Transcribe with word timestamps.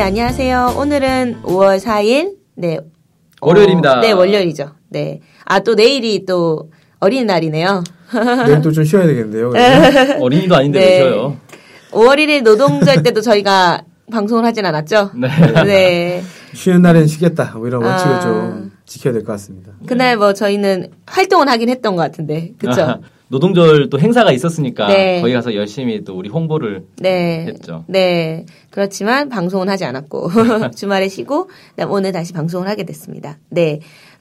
네, 0.00 0.04
안녕하세요. 0.04 0.76
오늘은 0.78 1.42
5월 1.42 1.78
4일, 1.78 2.36
네. 2.54 2.78
월요일입니다. 3.42 3.98
어, 3.98 4.00
네, 4.00 4.12
월요일이죠. 4.12 4.70
네. 4.88 5.20
아, 5.44 5.58
또 5.60 5.74
내일이 5.74 6.24
또 6.24 6.70
어린이날이네요. 7.00 7.84
내일 8.46 8.62
또 8.62 8.72
좀 8.72 8.82
쉬어야 8.82 9.04
되겠는데요. 9.06 9.52
어린이도 10.18 10.56
아닌데 10.56 10.80
네. 10.80 10.86
왜 10.86 10.98
쉬어요? 11.10 11.36
5월 11.90 12.16
1일 12.16 12.44
노동절 12.44 13.02
때도 13.02 13.20
저희가 13.20 13.82
방송을 14.10 14.42
하진 14.46 14.64
않았죠? 14.64 15.10
네. 15.16 15.28
네. 15.66 16.22
쉬는 16.54 16.80
날엔 16.80 17.06
쉬겠다. 17.06 17.52
뭐 17.58 17.68
이런 17.68 17.84
원칙을 17.84 18.12
아. 18.14 18.20
좀 18.20 18.72
지켜야 18.86 19.12
될 19.12 19.22
것 19.22 19.32
같습니다. 19.32 19.72
그날 19.86 20.16
뭐 20.16 20.32
저희는 20.32 20.92
활동을 21.08 21.46
하긴 21.50 21.68
했던 21.68 21.94
것 21.94 22.00
같은데. 22.00 22.52
그쵸? 22.56 22.80
아, 22.80 22.98
노동절 23.30 23.90
또 23.90 24.00
행사가 24.00 24.32
있었으니까 24.32 24.88
네. 24.88 25.20
거기 25.20 25.32
가서 25.32 25.54
열심히 25.54 26.02
또 26.02 26.16
우리 26.16 26.28
홍보를 26.28 26.82
네. 26.96 27.46
했죠. 27.46 27.84
네. 27.86 28.44
그렇지만 28.70 29.28
방송은 29.28 29.68
하지 29.68 29.84
않았고 29.84 30.30
주말에 30.74 31.06
쉬고 31.08 31.48
그다음 31.70 31.92
오늘 31.92 32.10
다시 32.10 32.32
방송을 32.32 32.68
하게 32.68 32.82
됐습니다. 32.84 33.38
네. 33.48 33.78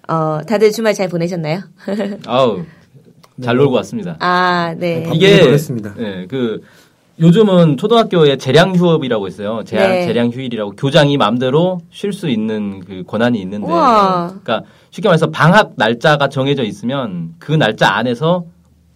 어, 0.08 0.42
다들 0.48 0.72
주말 0.72 0.94
잘 0.94 1.10
보내셨나요? 1.10 1.62
아우 2.28 2.64
잘 3.42 3.56
놀고 3.56 3.74
왔습니다. 3.78 4.16
아, 4.20 4.76
네. 4.78 5.04
바쁘게 5.04 5.16
이게 5.16 5.44
보냈습니다. 5.44 5.96
네, 5.98 6.28
그 6.28 6.62
요즘은 7.20 7.78
초등학교에 7.78 8.38
재량 8.38 8.76
휴업이라고 8.76 9.28
있어요. 9.28 9.64
재량, 9.66 9.90
네. 9.90 10.06
재량 10.06 10.30
휴일이라고 10.30 10.72
교장이 10.72 11.18
마음대로 11.18 11.80
쉴 11.90 12.14
수 12.14 12.30
있는 12.30 12.80
그 12.82 13.04
권한이 13.06 13.40
있는데, 13.42 13.66
우와. 13.66 14.28
그러니까 14.42 14.64
쉽게 14.92 15.10
말해서 15.10 15.30
방학 15.32 15.74
날짜가 15.76 16.30
정해져 16.30 16.64
있으면 16.64 17.34
그 17.40 17.52
날짜 17.52 17.90
안에서 17.94 18.46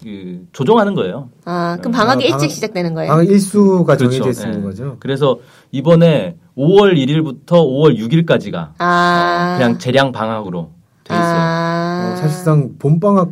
그 0.03 0.41
조정하는 0.51 0.93
거예요. 0.95 1.29
아, 1.45 1.77
그럼 1.79 1.93
방학이 1.93 2.23
아, 2.25 2.27
일찍 2.27 2.37
방학- 2.47 2.51
시작되는 2.51 2.93
거예요? 2.93 3.09
방학 3.09 3.27
일수가 3.29 3.95
그렇죠. 3.95 4.09
정해져 4.19 4.47
있는 4.47 4.59
네. 4.61 4.67
거죠. 4.67 4.97
그래서 4.99 5.39
이번에 5.71 6.35
5월 6.57 6.95
1일부터 6.97 7.51
5월 7.51 7.97
6일까지가 7.97 8.71
아. 8.79 9.55
그냥 9.57 9.77
재량 9.79 10.11
방학으로 10.11 10.71
돼 11.05 11.13
있어요. 11.13 11.25
아. 11.35 12.11
어, 12.13 12.15
사실상 12.17 12.71
봄 12.77 12.99
방학 12.99 13.29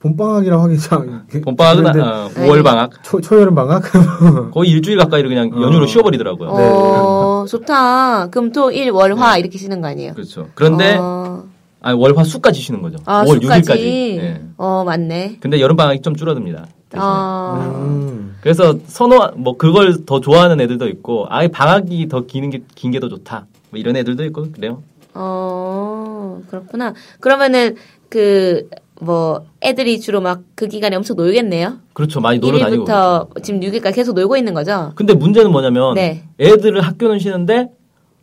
봄 0.00 0.16
방학이라고 0.16 0.62
하기 0.64 0.78
참 0.78 1.26
봄 1.44 1.54
방학은 1.54 1.82
그런데 1.84 2.00
어, 2.00 2.28
5월 2.34 2.64
방학 2.64 2.90
초, 3.04 3.20
초여름 3.20 3.54
방학 3.54 3.82
거의 4.52 4.70
일주일 4.70 4.98
가까이를 4.98 5.28
그냥 5.28 5.50
연휴로 5.52 5.84
어. 5.84 5.86
쉬어버리더라고요. 5.86 6.48
어, 6.50 7.44
좋다. 7.48 8.28
금, 8.30 8.50
토, 8.50 8.72
일, 8.72 8.90
월, 8.90 9.14
화 9.16 9.38
이렇게 9.38 9.56
쉬는 9.56 9.80
거 9.80 9.86
아니에요? 9.86 10.14
그렇죠. 10.14 10.48
그런데 10.54 10.96
어, 11.00 11.44
아니, 11.80 11.98
월화 11.98 12.24
수까지 12.24 12.60
쉬는 12.60 12.82
거죠. 12.82 12.98
아, 13.04 13.24
5월 13.24 13.40
수까지? 13.42 13.62
6일까지. 13.62 13.78
예. 14.18 14.40
어, 14.56 14.82
맞네. 14.84 15.36
근데 15.40 15.60
여름 15.60 15.76
방학이 15.76 16.00
좀 16.02 16.16
줄어듭니다. 16.16 16.66
어, 16.96 17.74
음. 17.82 18.36
그래서 18.40 18.78
선호 18.86 19.30
뭐 19.36 19.56
그걸 19.56 20.04
더 20.06 20.20
좋아하는 20.20 20.60
애들도 20.60 20.88
있고 20.88 21.26
아예 21.28 21.48
방학이 21.48 22.08
더 22.08 22.22
기는 22.26 22.50
게 22.50 22.62
긴 22.74 22.90
게 22.90 22.98
더 23.00 23.08
좋다. 23.08 23.46
뭐 23.70 23.78
이런 23.78 23.94
애들도 23.96 24.24
있고 24.24 24.50
그래요. 24.52 24.82
어, 25.14 26.40
그렇구나. 26.48 26.94
그러면은 27.20 27.76
그, 28.08 28.68
뭐, 29.00 29.44
애들이 29.62 30.00
주로 30.00 30.20
막 30.20 30.40
그 30.54 30.66
기간에 30.66 30.96
엄청 30.96 31.16
놀겠네요? 31.16 31.76
그렇죠. 31.92 32.20
많이 32.20 32.38
놀러 32.38 32.58
다니고. 32.58 32.84
그렇죠. 32.84 33.28
1일부터 33.34 33.42
지금 33.44 33.60
6일까지 33.60 33.94
계속 33.94 34.14
놀고 34.14 34.36
있는 34.36 34.54
거죠? 34.54 34.92
근데 34.96 35.14
문제는 35.14 35.52
뭐냐면 35.52 35.94
네. 35.94 36.24
애들은 36.40 36.80
학교는 36.80 37.18
쉬는데 37.20 37.68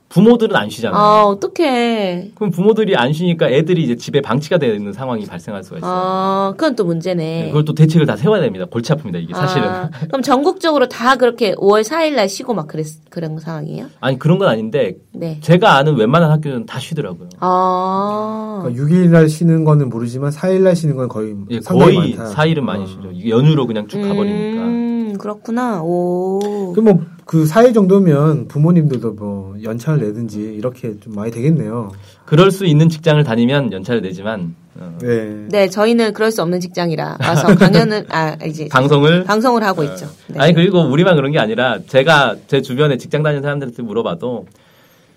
부모들은 0.09 0.55
안 0.55 0.69
쉬잖아요. 0.69 0.99
아, 1.01 1.23
어떡해. 1.23 2.31
그럼 2.35 2.51
부모들이 2.51 2.95
안 2.95 3.11
쉬니까 3.11 3.49
애들이 3.49 3.83
이제 3.83 3.95
집에 3.95 4.21
방치가 4.21 4.57
되는 4.57 4.93
상황이 4.93 5.25
발생할 5.25 5.63
수가 5.63 5.77
있어요. 5.77 5.91
아, 5.93 6.53
그건 6.55 6.75
또 6.75 6.85
문제네. 6.85 7.47
그걸 7.47 7.65
또 7.65 7.73
대책을 7.73 8.05
다 8.05 8.15
세워야 8.15 8.41
됩니다. 8.41 8.65
골치 8.69 8.93
아픕니다, 8.93 9.21
이게 9.21 9.33
사실은. 9.33 9.67
아, 9.67 9.89
그럼 10.07 10.21
전국적으로 10.21 10.87
다 10.87 11.15
그렇게 11.17 11.53
5월 11.55 11.83
4일 11.83 12.15
날 12.15 12.29
쉬고 12.29 12.53
막 12.53 12.67
그랬, 12.67 12.85
그런 13.09 13.37
상황이에요? 13.39 13.87
아니, 13.99 14.17
그런 14.19 14.37
건 14.37 14.47
아닌데, 14.47 14.95
네. 15.11 15.39
제가 15.41 15.75
아는 15.75 15.95
웬만한 15.95 16.31
학교는 16.31 16.65
다 16.65 16.79
쉬더라고요. 16.79 17.29
아. 17.39 18.61
그러니까 18.63 18.83
6일날 18.83 19.27
쉬는 19.27 19.65
거는 19.65 19.89
모르지만 19.89 20.31
4일날 20.31 20.75
쉬는 20.75 20.95
건 20.95 21.09
거의 21.09 21.35
예, 21.49 21.59
상당히 21.61 21.95
거의 21.95 22.09
많다. 22.15 22.25
사일은 22.27 22.63
많이 22.63 22.83
어. 22.83 22.87
쉬죠. 22.87 23.27
연휴로 23.27 23.67
그냥 23.67 23.87
쭉 23.87 24.01
가버리니까. 24.01 24.61
음, 24.63 25.17
그렇구나. 25.17 25.81
오. 25.83 26.73
그뭐그 26.73 27.45
4일 27.45 27.73
정도면 27.73 28.47
부모님들도 28.47 29.13
뭐 29.13 29.34
연차를 29.65 29.99
내든지 30.07 30.41
이렇게 30.41 30.97
좀 30.99 31.15
많이 31.15 31.31
되겠네요. 31.31 31.91
그럴 32.25 32.51
수 32.51 32.65
있는 32.65 32.87
직장을 32.87 33.21
다니면 33.23 33.71
연차를 33.73 34.01
내지만, 34.01 34.55
어, 34.79 34.97
네. 35.01 35.45
네, 35.49 35.69
저희는 35.69 36.13
그럴 36.13 36.31
수 36.31 36.41
없는 36.41 36.59
직장이라 36.59 37.17
와서 37.19 37.47
강연을, 37.55 38.05
아, 38.09 38.37
이제. 38.45 38.67
방송을 38.71 39.23
방송을 39.25 39.63
하고 39.63 39.83
있죠. 39.83 40.07
네. 40.27 40.39
아니 40.39 40.53
그리고 40.53 40.79
우리만 40.81 41.15
그런 41.15 41.31
게 41.31 41.39
아니라 41.39 41.79
제가 41.87 42.35
제 42.47 42.61
주변에 42.61 42.97
직장 42.97 43.23
다니는 43.23 43.41
사람들한테 43.41 43.83
물어봐도 43.83 44.45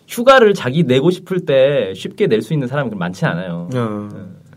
휴가를 0.08 0.54
자기 0.54 0.84
내고 0.84 1.10
싶을 1.10 1.44
때 1.44 1.92
쉽게 1.94 2.26
낼 2.26 2.41
수 2.42 2.54
있는 2.54 2.66
사람이 2.66 2.91
많지 2.94 3.26
않아요. 3.26 3.69
어. 3.75 4.08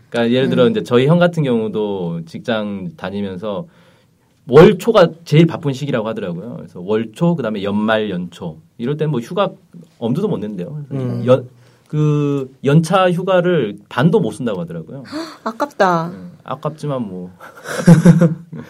그러니까 0.08 0.32
예를 0.34 0.48
음. 0.48 0.50
들어 0.50 0.68
이제 0.68 0.82
저희 0.82 1.06
형 1.06 1.18
같은 1.18 1.42
경우도 1.42 2.22
직장 2.26 2.90
다니면서 2.96 3.66
월초가 4.48 5.08
제일 5.24 5.46
바쁜 5.46 5.72
시기라고 5.72 6.08
하더라고요. 6.08 6.56
그래서 6.56 6.80
월초 6.80 7.36
그다음에 7.36 7.62
연말 7.62 8.10
연초 8.10 8.58
이럴 8.78 8.96
때는 8.96 9.10
뭐 9.10 9.20
휴가 9.20 9.50
엄두도 9.98 10.28
못 10.28 10.38
낸대요. 10.38 10.84
음. 10.90 11.22
연, 11.26 11.48
그 11.88 12.52
연차 12.64 13.10
휴가를 13.10 13.76
반도 13.88 14.18
못 14.18 14.32
쓴다고 14.32 14.60
하더라고요. 14.62 15.04
아깝다. 15.44 16.08
음, 16.08 16.31
아깝지만 16.44 17.02
뭐 17.02 17.30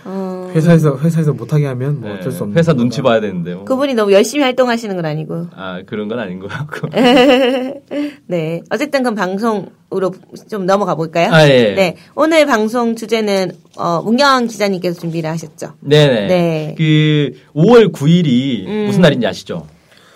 어, 0.05 0.51
회사에서 0.55 0.99
회사에서 0.99 1.33
못하게 1.33 1.67
하면 1.67 2.01
뭐 2.01 2.11
네, 2.11 2.17
어쩔 2.17 2.33
수 2.33 2.43
없는 2.43 2.59
회사 2.59 2.73
거다. 2.73 2.83
눈치 2.83 3.01
봐야 3.03 3.21
되는데 3.21 3.55
뭐. 3.55 3.65
그분이 3.65 3.95
너무 3.95 4.13
열심히 4.13 4.43
활동하시는 4.45 4.95
건 4.95 5.07
아니고. 5.07 5.47
아 5.55 5.83
그런 5.87 6.09
건 6.09 6.19
아닌 6.19 6.39
것 6.39 6.49
같고. 6.49 6.89
네. 8.27 8.61
어쨌든 8.71 9.03
그럼 9.03 9.15
방송으로 9.15 10.13
좀 10.51 10.67
넘어가 10.67 10.95
볼까요? 10.95 11.31
아, 11.33 11.49
예. 11.49 11.75
네. 11.75 11.97
오늘 12.15 12.47
방송 12.47 12.95
주제는, 12.97 13.53
어, 13.77 14.03
문경 14.03 14.47
기자님께서 14.47 15.01
준비를 15.01 15.29
하셨죠. 15.31 15.75
네네. 15.81 16.27
네. 16.27 16.75
그 16.77 17.33
5월 17.55 17.93
9일이 17.93 18.67
음. 18.67 18.85
무슨 18.87 19.01
날인지 19.03 19.27
아시죠? 19.27 19.67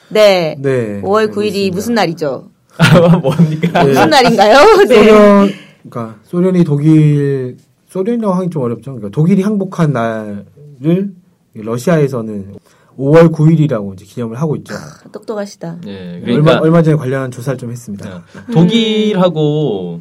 네. 0.09 0.57
네. 0.59 1.01
5월 1.03 1.31
9일이 1.33 1.37
알겠습니다. 1.71 1.75
무슨 1.75 1.95
날이죠? 1.95 2.49
뭡니까? 3.23 3.83
네. 3.83 3.89
무슨 3.89 4.11
날인가요? 4.11 4.59
네. 4.89 5.66
소련 5.87 5.91
그러니까 5.91 6.19
소련이 6.25 6.65
독일 6.65 7.57
소련이라고 7.89 8.35
하기 8.35 8.51
좀 8.51 8.63
어렵죠. 8.63 8.93
그러니까 8.93 9.09
독일이 9.11 9.43
항복한 9.43 9.93
날을 9.93 11.15
러시아에서는 11.55 12.55
5월 12.99 13.31
9일이라고 13.31 13.95
이제 13.95 14.05
기념을 14.05 14.41
하고 14.41 14.57
있죠. 14.57 14.75
똑똑하시다. 15.13 15.81
네, 15.85 16.15
얼마 16.15 16.25
그러니까 16.25 16.59
얼마 16.61 16.83
전에 16.83 16.97
관련한 16.97 17.31
조사를 17.31 17.59
좀 17.59 17.71
했습니다. 17.71 18.17
어, 18.17 18.23
독일하고 18.53 20.01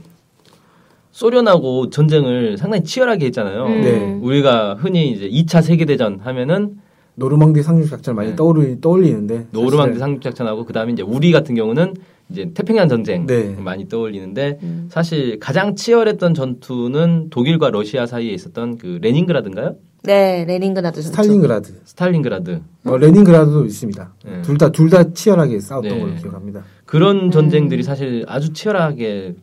소련하고 1.12 1.90
전쟁을 1.90 2.58
상당히 2.58 2.84
치열하게 2.84 3.28
했잖아요. 3.28 3.66
음. 3.66 3.82
네. 3.82 4.20
우리가 4.22 4.76
흔히 4.76 5.12
이제 5.12 5.30
2차 5.30 5.62
세계대전 5.62 6.20
하면은 6.22 6.78
노르망디 7.16 7.64
상륙 7.64 7.90
작전을 7.90 8.16
많이 8.16 8.30
네. 8.32 8.36
떠올리, 8.36 8.82
떠올리는데 8.82 9.48
노르망디 9.52 10.00
상륙작전하고 10.00 10.66
그다음에 10.66 10.92
이제 10.92 11.02
우리 11.02 11.32
같은 11.32 11.56
경우는 11.56 11.94
이제 12.30 12.50
태평양 12.54 12.88
전쟁 12.90 13.26
네. 13.28 13.56
많이 13.60 13.88
떠올리는데 13.88 14.60
음. 14.64 14.88
사실 14.92 15.40
가장 15.40 15.76
치열했던 15.76 16.34
전투는 16.34 17.30
독일과 17.30 17.70
러시아 17.70 18.06
사이에 18.08 18.32
있었던 18.34 18.78
그 18.78 18.98
레닌그라드인가요? 19.02 19.76
네, 20.04 20.46
레닌그라드. 20.46 21.02
스탈린그라드, 21.02 21.74
스탈린그라드 21.86 22.62
어, 22.86 22.98
레닌그라드도 22.98 23.66
있습니다. 23.66 24.14
네. 24.26 24.42
둘다 24.44 24.72
둘 24.72 24.90
다 24.90 25.12
치열하게 25.14 25.60
싸웠던 25.60 25.92
네. 25.92 26.00
걸로 26.00 26.16
기억합니다. 26.16 26.64
그런 26.86 27.26
음. 27.26 27.32
전쟁들이 27.32 27.84
사실 27.84 28.24
아주 28.28 28.54
치열하게 28.54 29.36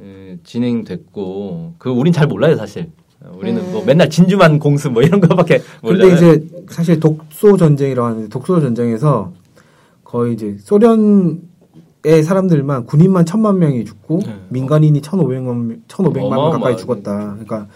에, 0.00 0.36
진행됐고 0.44 1.74
그 1.78 1.90
우린 1.90 2.12
잘 2.12 2.26
몰라요 2.26 2.56
사실 2.56 2.90
어, 3.20 3.32
우리는 3.38 3.60
음. 3.60 3.72
뭐 3.72 3.84
맨날 3.84 4.08
진주만 4.08 4.58
공습 4.58 4.92
뭐 4.92 5.02
이런 5.02 5.20
거밖에 5.20 5.58
근데 5.82 6.04
몰라요. 6.04 6.14
이제 6.14 6.46
사실 6.68 7.00
독소 7.00 7.56
전쟁이라고 7.56 8.06
하는데 8.08 8.28
독소 8.28 8.60
전쟁에서 8.60 9.32
거의 10.04 10.34
이제 10.34 10.56
소련 10.60 11.40
의 12.04 12.22
사람들만 12.22 12.86
군인만 12.86 13.26
천만 13.26 13.58
명이 13.58 13.84
죽고 13.84 14.20
네. 14.24 14.40
민간인이 14.50 15.00
천오백만 15.02 15.82
천오백만 15.88 16.30
명 16.30 16.50
가까이. 16.52 16.76
죽었다. 16.76 17.32
그러니까 17.32 17.66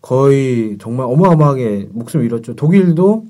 거의 0.00 0.76
정말 0.78 1.06
어마어마하게 1.06 1.88
목숨을 1.92 2.24
잃었죠. 2.26 2.54
독일도 2.54 3.26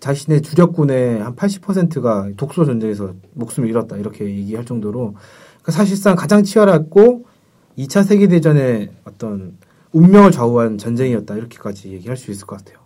자신의 0.00 0.42
주력군의 0.42 1.20
한 1.20 1.36
80%가 1.36 2.30
독소 2.36 2.64
전쟁에서 2.64 3.12
목숨을 3.34 3.68
잃었다 3.68 3.96
이렇게 3.96 4.24
얘기할 4.24 4.64
정도로 4.64 5.14
그러니까 5.62 5.72
사실상 5.72 6.16
가장 6.16 6.42
치열했고 6.42 7.24
2차 7.78 8.04
세계 8.04 8.28
대전의 8.28 8.90
어떤 9.04 9.58
운명을 9.92 10.30
좌우한 10.30 10.78
전쟁이었다 10.78 11.36
이렇게까지 11.36 11.92
얘기할 11.92 12.16
수 12.16 12.30
있을 12.30 12.46
것 12.46 12.58
같아요. 12.58 12.78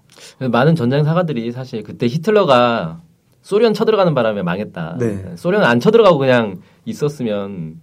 많은 0.51 0.75
전쟁 0.75 1.05
사가들이 1.05 1.53
사실 1.53 1.83
그때 1.83 2.07
히틀러가 2.07 3.01
소련 3.47 3.75
쳐들어가는 3.75 4.13
바람에 4.13 4.43
망했다. 4.43 4.97
네. 4.99 5.25
소련 5.37 5.63
안 5.63 5.79
쳐들어가고 5.79 6.19
그냥 6.19 6.57
있었으면 6.85 7.77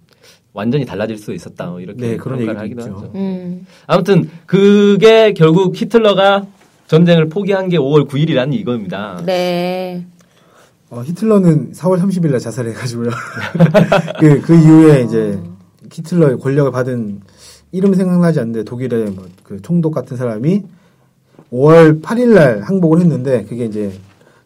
완전히 0.52 0.84
달라질 0.84 1.16
수 1.16 1.32
있었다. 1.32 1.70
뭐 1.70 1.80
이렇게 1.80 2.06
네, 2.06 2.16
그런 2.18 2.38
얘기도 2.38 2.58
하기도 2.58 2.80
있죠. 2.82 2.96
하죠. 2.96 3.12
음. 3.14 3.66
아무튼 3.86 4.28
그게 4.44 5.32
결국 5.32 5.74
히틀러가 5.74 6.44
전쟁을 6.86 7.30
포기한 7.30 7.70
게 7.70 7.78
5월 7.78 8.06
9일이라는 8.06 8.52
이겁니다. 8.52 9.22
네. 9.24 10.04
어, 10.90 11.00
히틀러는 11.02 11.72
4월 11.72 11.98
30일 11.98 12.30
날 12.32 12.40
자살해가지고요. 12.40 13.08
그, 14.20 14.42
그 14.42 14.54
이후에 14.54 15.00
이제 15.00 15.40
히틀러의 15.90 16.40
권력을 16.40 16.70
받은 16.72 17.22
이름 17.72 17.94
생각나지 17.94 18.38
않는데 18.38 18.64
독일의 18.64 19.12
뭐 19.12 19.24
그 19.44 19.62
총독 19.62 19.94
같은 19.94 20.18
사람이 20.18 20.62
5월 21.50 22.02
8일 22.02 22.34
날 22.34 22.60
항복을 22.60 23.00
했는데 23.00 23.44
그게 23.44 23.64
이제 23.64 23.92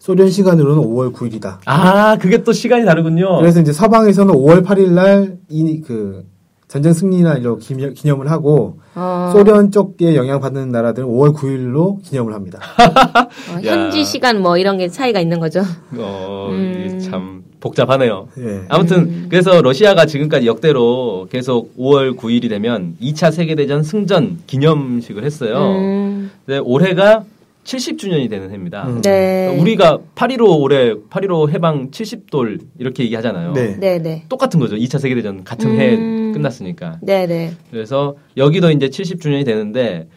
소련 0.08 0.31
시간으로는 0.31 0.82
5월 0.84 1.12
9일이다. 1.12 1.58
아, 1.66 2.16
그게 2.16 2.43
또 2.43 2.55
시간이 2.55 2.87
다르군요. 2.87 3.37
그래서 3.40 3.60
이제 3.60 3.75
서방에서는 3.75 4.32
5월 4.34 4.64
8일 4.64 4.93
날 4.93 5.37
이 5.50 5.82
그 5.87 6.25
전쟁 6.66 6.94
승리날로 6.94 7.58
기념- 7.58 7.93
기념을 7.93 8.31
하고 8.31 8.78
어, 8.94 9.31
소련 9.34 9.70
쪽에 9.70 10.16
영향받는 10.16 10.70
나라들은 10.70 11.06
5월 11.08 11.34
9일로 11.34 12.02
기념을 12.02 12.32
합니다. 12.32 12.58
어, 13.52 13.66
야. 13.66 13.72
현지 13.72 14.02
시간 14.02 14.40
뭐 14.40 14.56
이런 14.56 14.78
게 14.78 14.88
차이가 14.88 15.20
있는 15.20 15.40
거죠. 15.40 15.60
어, 15.99 16.49
음. 16.52 16.99
참 17.02 17.43
복잡하네요. 17.61 18.28
예. 18.38 18.62
아무튼 18.70 19.26
그래서 19.28 19.61
러시아가 19.61 20.06
지금까지 20.06 20.46
역대로 20.46 21.26
계속 21.31 21.76
5월 21.76 22.16
9일이 22.16 22.49
되면 22.49 22.96
2차 23.02 23.31
세계대전 23.31 23.82
승전 23.82 24.38
기념식을 24.46 25.22
했어요. 25.25 25.58
음, 25.58 26.31
근데 26.46 26.61
올해가 26.64 27.25
70주년이 27.69 28.31
되는 28.31 28.50
해입니다. 28.50 28.87
음. 28.88 29.03
네. 29.03 29.56
우리가 29.61 29.99
8.15 30.15 30.61
올해 30.61 30.94
8.15 30.94 31.50
해방 31.50 31.91
70돌 31.91 32.61
이렇게 32.79 33.05
얘기하잖아요. 33.05 33.53
네. 33.53 33.76
네, 33.79 33.99
네. 33.99 34.25
똑같은 34.29 34.59
거죠. 34.59 34.76
2차 34.76 34.99
세계대전 34.99 35.44
같은 35.44 35.70
음. 35.70 35.79
해 35.79 36.32
끝났으니까. 36.32 36.99
네, 37.03 37.26
네. 37.26 37.53
그래서 37.70 38.17
여기도 38.37 38.70
이제 38.70 38.88
70주년이 38.88 39.44
되는데 39.44 40.09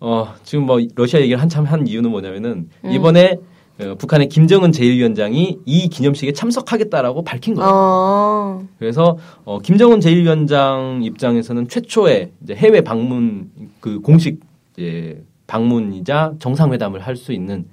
어 0.00 0.34
지금 0.44 0.64
뭐 0.64 0.80
러시아 0.94 1.20
얘기를 1.20 1.40
한참 1.40 1.64
한 1.64 1.86
이유는 1.86 2.10
뭐냐면은 2.10 2.68
음. 2.84 2.90
이번에 2.90 3.36
어, 3.80 3.94
북한의 3.98 4.28
김정은 4.28 4.70
제1위원장이 4.70 5.60
이 5.64 5.88
기념식에 5.88 6.32
참석하겠다라고 6.32 7.24
밝힌 7.24 7.54
거예요. 7.54 7.70
어, 7.72 8.68
그래서 8.78 9.18
어, 9.44 9.58
김정은 9.58 9.98
제1위원장 10.00 11.04
입장에서는 11.04 11.68
최초의 11.68 12.30
이제 12.44 12.54
해외 12.54 12.80
방문 12.82 13.50
그 13.80 14.00
공식 14.00 14.40
이제 14.76 15.22
방문이자 15.64 16.34
정상회담을 16.40 17.00
할 17.00 17.14
수 17.14 17.32
있는 17.32 17.66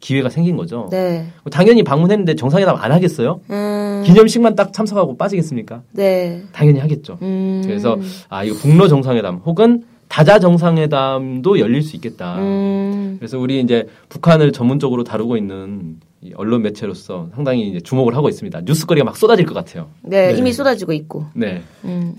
기회가 0.00 0.30
생긴 0.30 0.56
거죠. 0.56 0.88
네. 0.90 1.26
당연히 1.50 1.82
방문했는데 1.82 2.36
정상회담 2.36 2.76
안 2.76 2.90
하겠어요? 2.92 3.40
음, 3.50 4.02
기념식만 4.06 4.54
딱 4.54 4.72
참석하고 4.72 5.16
빠지겠습니까? 5.18 5.82
네. 5.92 6.42
당연히 6.52 6.78
하겠죠. 6.80 7.18
음, 7.20 7.60
그래서 7.66 7.98
아 8.30 8.44
이거 8.44 8.54
북러 8.56 8.88
정상회담 8.88 9.42
혹은 9.44 9.82
다자 10.08 10.38
정상회담도 10.38 11.58
열릴 11.58 11.82
수 11.82 11.96
있겠다. 11.96 12.36
음, 12.38 13.16
그래서 13.18 13.38
우리 13.38 13.60
이제 13.60 13.86
북한을 14.08 14.52
전문적으로 14.52 15.04
다루고 15.04 15.36
있는 15.36 15.96
이 16.22 16.32
언론 16.34 16.62
매체로서 16.62 17.28
상당히 17.34 17.68
이제 17.68 17.80
주목을 17.80 18.16
하고 18.16 18.28
있습니다. 18.30 18.62
뉴스거리가 18.62 19.04
막 19.04 19.16
쏟아질 19.18 19.44
것 19.44 19.52
같아요. 19.54 19.88
네, 20.00 20.32
네. 20.32 20.38
이미 20.38 20.52
쏟아지고 20.52 20.92
있고. 20.94 21.26
네. 21.34 21.60
음, 21.84 22.14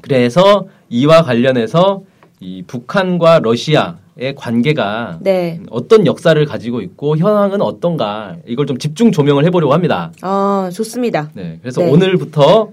그래서 0.00 0.66
이와 0.90 1.22
관련해서 1.24 2.02
이 2.40 2.62
북한과 2.66 3.40
러시아 3.42 3.96
의 4.16 4.32
관계가 4.36 5.18
네. 5.22 5.60
어떤 5.70 6.06
역사를 6.06 6.42
가지고 6.46 6.80
있고 6.82 7.16
현황은 7.16 7.60
어떤가 7.60 8.36
이걸 8.46 8.64
좀 8.66 8.78
집중 8.78 9.10
조명을 9.10 9.44
해보려고 9.46 9.72
합니다. 9.74 10.12
어, 10.22 10.68
좋습니다. 10.72 11.30
네. 11.34 11.58
그래서 11.60 11.80
네. 11.82 11.90
오늘부터 11.90 12.68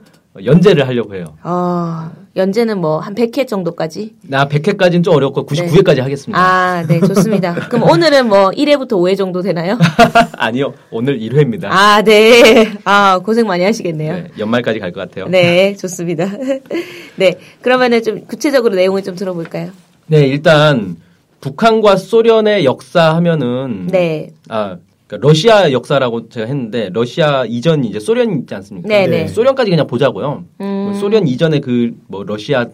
연재를 0.45 0.87
하려고 0.87 1.15
해요. 1.15 1.25
어, 1.43 2.11
연재는 2.35 2.79
뭐 2.79 2.99
한 2.99 3.15
100회 3.15 3.47
정도까지? 3.47 4.13
나 4.21 4.47
100회까지는 4.47 5.03
좀 5.03 5.15
어렵고 5.15 5.47
99회까지 5.47 5.99
하겠습니다. 6.01 6.39
아, 6.39 6.85
네, 6.87 6.99
좋습니다. 6.99 7.55
그럼 7.69 7.89
오늘은 7.89 8.29
뭐 8.29 8.51
1회부터 8.51 8.91
5회 8.91 9.17
정도 9.17 9.41
되나요? 9.41 9.79
아니요. 10.37 10.73
오늘 10.91 11.19
1회입니다. 11.19 11.65
아, 11.71 12.03
네. 12.03 12.71
아, 12.85 13.19
고생 13.25 13.47
많이 13.47 13.63
하시겠네요. 13.63 14.13
네, 14.13 14.27
연말까지 14.37 14.77
갈 14.79 14.91
것 14.93 15.09
같아요. 15.09 15.27
네, 15.27 15.75
좋습니다. 15.81 16.27
네, 17.15 17.33
그러면은 17.61 18.03
좀 18.03 18.25
구체적으로 18.27 18.75
내용을 18.75 19.01
좀 19.01 19.15
들어볼까요? 19.15 19.71
네, 20.05 20.27
일단 20.27 20.95
북한과 21.41 21.97
소련의 21.97 22.65
역사 22.65 23.15
하면은 23.15 23.87
네, 23.87 24.29
아 24.49 24.77
그러니까 25.07 25.27
러시아 25.27 25.71
역사라고 25.71 26.29
제가 26.29 26.45
했는데 26.47 26.89
러시아 26.93 27.45
이전이 27.45 27.87
이제 27.89 27.99
소련 27.99 28.39
있지 28.39 28.53
않습니까? 28.55 28.87
네, 28.87 29.07
네. 29.07 29.27
소련까지 29.27 29.69
그냥 29.71 29.87
보자고요. 29.87 30.45
음. 30.61 30.93
소련 30.99 31.27
이전에 31.27 31.59
그 31.59 31.93
뭐 32.07 32.23
러시아 32.23 32.65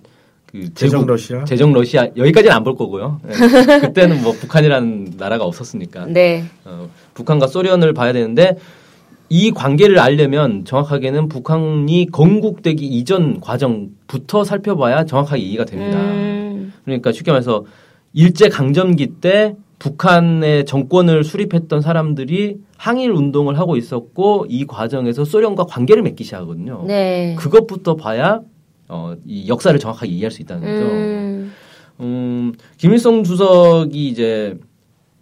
그 0.46 0.74
제정 0.74 1.06
러시아. 1.06 1.44
제정 1.46 1.74
러시아 1.74 2.08
여기까지는 2.16 2.56
안 2.56 2.64
볼 2.64 2.76
거고요. 2.76 3.20
네. 3.26 3.34
그때는 3.80 4.22
뭐 4.22 4.34
북한이라는 4.34 5.14
나라가 5.18 5.46
없었으니까 5.46 6.06
네, 6.08 6.44
어, 6.66 6.90
북한과 7.16 7.48
소련을 7.48 7.94
봐야 7.94 8.12
되는데 8.14 8.58
이 9.30 9.52
관계를 9.52 10.00
알려면 10.00 10.64
정확하게는 10.64 11.28
북한이 11.30 12.08
건국되기 12.12 12.86
이전 12.86 13.40
과정부터 13.42 14.44
살펴봐야 14.46 15.06
정확하게 15.06 15.42
이해가 15.42 15.66
됩니다. 15.66 15.98
음, 16.00 16.72
그러니까 16.86 17.12
쉽게 17.12 17.32
말해서 17.32 17.66
일제 18.14 18.50
강점기 18.50 19.20
때 19.22 19.56
북한의 19.80 20.66
정권을 20.66 21.24
수립했던 21.24 21.82
사람들이 21.82 22.58
항일 22.78 23.12
운동을 23.12 23.60
하고 23.60 23.76
있었고 23.76 24.48
이 24.50 24.66
과정에서 24.66 25.24
소련과 25.24 25.66
관계를 25.66 26.04
맺기 26.04 26.24
시작하거든요. 26.24 26.86
네. 26.88 27.36
그것부터 27.38 27.96
봐야 27.96 28.42
어, 28.88 29.16
이 29.26 29.48
역사를 29.48 29.78
정확하게 29.78 30.12
이해할 30.12 30.32
수 30.32 30.42
있다는 30.42 30.62
거죠. 30.62 30.94
음, 30.94 31.54
음, 32.00 32.54
김일성 32.78 33.24
주석이 33.24 34.08
이제 34.08 34.58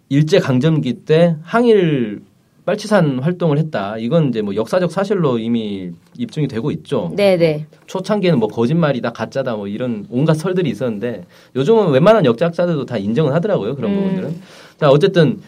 일제 0.08 0.38
강점기 0.38 1.04
때 1.04 1.36
항일 1.42 2.22
빨치산 2.66 3.20
활동을 3.20 3.58
했다. 3.58 3.96
이건 3.96 4.28
이제 4.28 4.42
뭐 4.42 4.56
역사적 4.56 4.90
사실로 4.90 5.38
이미 5.38 5.92
입증이 6.18 6.48
되고 6.48 6.72
있죠. 6.72 7.12
네, 7.14 7.36
네. 7.36 7.64
초창기에는 7.86 8.40
뭐 8.40 8.48
거짓말이다, 8.48 9.12
가짜다, 9.12 9.54
뭐 9.54 9.68
이런 9.68 10.04
온갖 10.10 10.34
설들이 10.34 10.68
있었는데 10.70 11.24
요즘은 11.54 11.92
웬만한 11.92 12.24
역사학자들도 12.24 12.84
다 12.84 12.98
인정을 12.98 13.32
하더라고요. 13.34 13.76
그런 13.76 13.92
음. 13.92 13.96
부분들은. 13.96 14.40
자, 14.78 14.90
어쨌든 14.90 15.38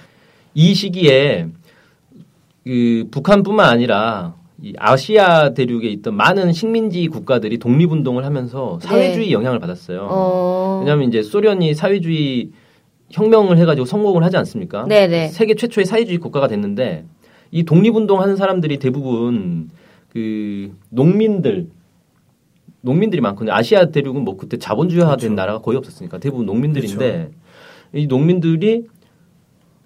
이 0.55 0.75
시기에 0.75 1.49
그 2.65 3.09
북한뿐만 3.11 3.69
아니라 3.69 4.35
이 4.63 4.75
아시아 4.79 5.55
대륙에 5.55 5.89
있던 5.89 6.15
많은 6.15 6.53
식민지 6.53 7.09
국가들이 7.09 7.59
독립운동을 7.59 8.25
하면서 8.25 8.79
사회주의 8.81 9.33
영향을 9.33 9.59
받았어요. 9.59 10.01
네. 10.01 10.07
어, 10.09 10.79
왜냐하면 10.81 11.09
이제 11.09 11.25
소련이 11.25 11.75
사회주의 11.75 12.51
혁명을 13.11 13.59
해가지고 13.59 13.87
성공을 13.87 14.23
하지 14.25 14.37
않습니까? 14.37 14.85
네네. 14.87 15.29
세계 15.29 15.55
최초의 15.55 15.85
사회주의 15.87 16.19
국가가 16.19 16.49
됐는데 16.49 17.05
이 17.51 17.65
독립운동 17.65 18.21
하는 18.21 18.37
사람들이 18.37 18.79
대부분 18.79 19.71
그 20.13 20.73
농민들 20.91 21.69
농민들이 22.81 23.21
많거든요. 23.21 23.53
아시아 23.53 23.87
대륙은 23.87 24.25
뭐 24.25 24.37
그때 24.37 24.57
자본주의화된 24.57 25.19
그렇죠. 25.19 25.35
나라가 25.35 25.59
거의 25.61 25.79
없었으니까 25.79 26.19
대부분 26.19 26.47
농민들인데 26.47 27.31
이 27.95 28.07
농민들이 28.07 28.87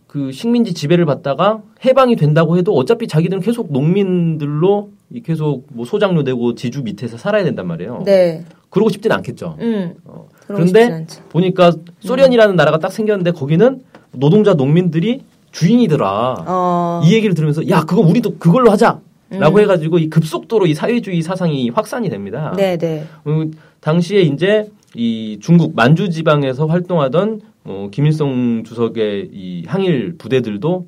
그 0.07 0.31
식민지 0.31 0.75
지배를 0.75 1.07
받다가 1.07 1.63
해방이 1.85 2.17
된다고 2.17 2.59
해도 2.59 2.75
어차피 2.75 3.09
자기들은 3.09 3.41
계속 3.41 3.73
농민들로 3.73 4.91
이 5.11 5.23
계속 5.23 5.67
뭐 5.73 5.87
소장료 5.87 6.23
내고 6.23 6.55
지주 6.55 6.83
밑에서 6.83 7.17
살아야 7.17 7.45
된단 7.45 7.67
말이에요. 7.67 8.03
네. 8.05 8.45
그러고 8.73 8.89
싶진 8.89 9.13
않겠죠. 9.13 9.57
음. 9.61 9.95
어, 10.07 10.29
그런데. 10.47 11.07
보니까 11.29 11.73
소련이라는 12.01 12.57
나라가 12.57 12.79
딱 12.79 12.91
생겼는데 12.91 13.33
거기는 13.33 13.83
노동자 14.13 14.55
농민들이 14.55 15.21
주인이더라. 15.53 16.45
어, 16.47 17.03
이 17.05 17.13
얘기를 17.13 17.35
들으면서 17.35 17.69
야 17.69 17.85
그거 17.85 18.01
우리도 18.01 18.39
그걸로 18.39 18.71
하자 18.71 19.01
라고 19.29 19.59
음. 19.59 19.63
해가지고 19.63 19.99
이 19.99 20.09
급속도로 20.09 20.67
이 20.67 20.75
사회주의 20.75 21.21
사상이 21.21 21.69
확산이 21.69 22.09
됩니다. 22.09 22.55
네, 22.57 22.79
네. 22.79 23.05
음, 23.27 23.53
당시에 23.81 24.23
이제 24.23 24.71
이 24.95 25.39
중국 25.43 25.75
만주 25.77 26.09
지방에서 26.09 26.65
활동하던 26.65 27.43
어, 27.65 27.89
김일성 27.93 28.65
주석의 28.65 29.31
이 29.35 29.65
항일 29.67 30.17
부대들도 30.17 30.87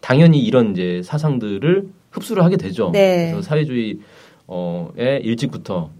당연히 0.00 0.40
이런 0.40 0.72
이제 0.72 1.02
사상들을 1.04 1.88
흡수를 2.10 2.42
하게 2.42 2.56
되죠. 2.56 2.88
네. 2.90 3.32
그래서 3.32 3.42
사회주의 3.42 3.98
어에 4.46 5.20
일찍부터 5.22 5.90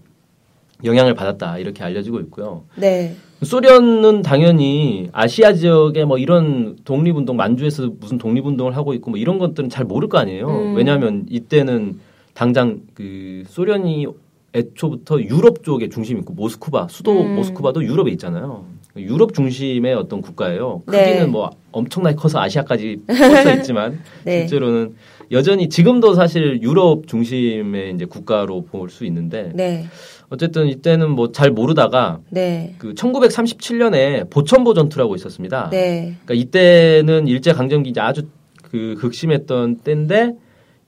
영향을 0.83 1.13
받았다 1.13 1.57
이렇게 1.57 1.83
알려지고 1.83 2.19
있고요. 2.21 2.63
네. 2.75 3.15
소련은 3.41 4.21
당연히 4.21 5.09
아시아 5.11 5.53
지역에 5.53 6.05
뭐 6.05 6.17
이런 6.17 6.77
독립운동 6.83 7.37
만주에서 7.37 7.91
무슨 7.99 8.17
독립운동을 8.17 8.75
하고 8.75 8.93
있고 8.93 9.11
뭐 9.11 9.19
이런 9.19 9.37
것들은 9.37 9.69
잘 9.69 9.85
모를 9.85 10.09
거 10.09 10.17
아니에요. 10.17 10.47
음. 10.47 10.75
왜냐하면 10.75 11.25
이때는 11.29 11.99
당장 12.33 12.81
그 12.93 13.43
소련이 13.47 14.07
애초부터 14.53 15.21
유럽 15.21 15.63
쪽에 15.63 15.89
중심이 15.89 16.19
있고 16.21 16.33
모스크바 16.33 16.87
수도 16.89 17.21
음. 17.21 17.35
모스크바도 17.35 17.83
유럽에 17.83 18.11
있잖아요. 18.11 18.65
유럽 19.01 19.33
중심의 19.33 19.93
어떤 19.95 20.21
국가예요. 20.21 20.83
네. 20.87 21.05
크기는 21.05 21.31
뭐 21.31 21.49
엄청나게 21.71 22.15
커서 22.15 22.39
아시아까지 22.39 23.01
뻗어 23.07 23.53
있지만 23.55 23.99
네. 24.25 24.41
실제로는 24.41 24.95
여전히 25.31 25.69
지금도 25.69 26.13
사실 26.15 26.61
유럽 26.61 27.07
중심의 27.07 27.93
이제 27.93 28.05
국가로 28.05 28.65
볼 28.65 28.89
수 28.89 29.05
있는데 29.05 29.51
네. 29.53 29.85
어쨌든 30.29 30.67
이때는 30.67 31.11
뭐 31.11 31.31
잘 31.31 31.51
모르다가 31.51 32.19
네. 32.29 32.75
그 32.77 32.93
1937년에 32.93 34.29
보천보 34.29 34.73
전투라고 34.73 35.15
있었습니다. 35.15 35.69
네. 35.71 36.15
그러니까 36.25 36.33
이때는 36.33 37.27
일제 37.27 37.51
강점기 37.53 37.89
이제 37.91 37.99
아주 38.01 38.23
그 38.63 38.95
극심했던 38.99 39.77
때인데 39.77 40.33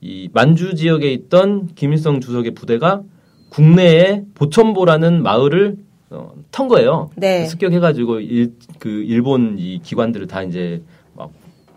이 0.00 0.28
만주 0.32 0.74
지역에 0.74 1.12
있던 1.12 1.68
김일성 1.74 2.20
주석의 2.20 2.52
부대가 2.54 3.02
국내에 3.50 4.22
보천보라는 4.34 5.22
마을을 5.22 5.76
어, 6.12 6.34
턴 6.50 6.68
거예요. 6.68 7.10
네. 7.16 7.46
습격해가지고 7.46 8.20
일, 8.20 8.52
그 8.78 8.88
일본 8.88 9.56
이 9.58 9.80
기관들을 9.82 10.26
다 10.26 10.42
이제 10.42 10.82
막 11.14 11.30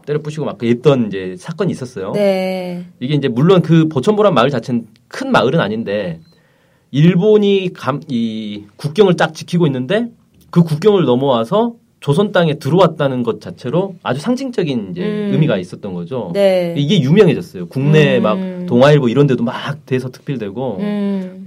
때려 0.05 0.19
부시고 0.19 0.45
막 0.45 0.57
그랬던 0.57 1.07
이제 1.07 1.35
사건이 1.37 1.71
있었어요. 1.71 2.11
네. 2.11 2.85
이게 2.99 3.15
이제 3.15 3.27
물론 3.27 3.61
그 3.61 3.87
보천보란 3.87 4.33
마을 4.33 4.49
자체는 4.49 4.87
큰 5.07 5.31
마을은 5.31 5.59
아닌데 5.59 6.19
일본이 6.91 7.71
감, 7.73 8.01
이 8.07 8.63
국경을 8.75 9.15
딱 9.15 9.33
지키고 9.33 9.65
있는데 9.67 10.07
그 10.49 10.63
국경을 10.63 11.05
넘어와서 11.05 11.75
조선 11.99 12.31
땅에 12.31 12.59
들어왔다는 12.59 13.23
것 13.23 13.41
자체로 13.41 13.95
아주 14.03 14.19
상징적인 14.19 14.91
이제 14.91 15.01
음. 15.01 15.29
의미가 15.33 15.57
있었던 15.57 15.93
거죠. 15.93 16.31
네. 16.33 16.75
이게 16.77 17.01
유명해졌어요. 17.01 17.67
국내 17.67 18.17
음. 18.17 18.23
막 18.23 18.65
동아일보 18.67 19.09
이런 19.09 19.25
데도 19.25 19.43
막 19.43 19.85
대서 19.85 20.09
특필되고 20.09 20.77
음. 20.79 21.45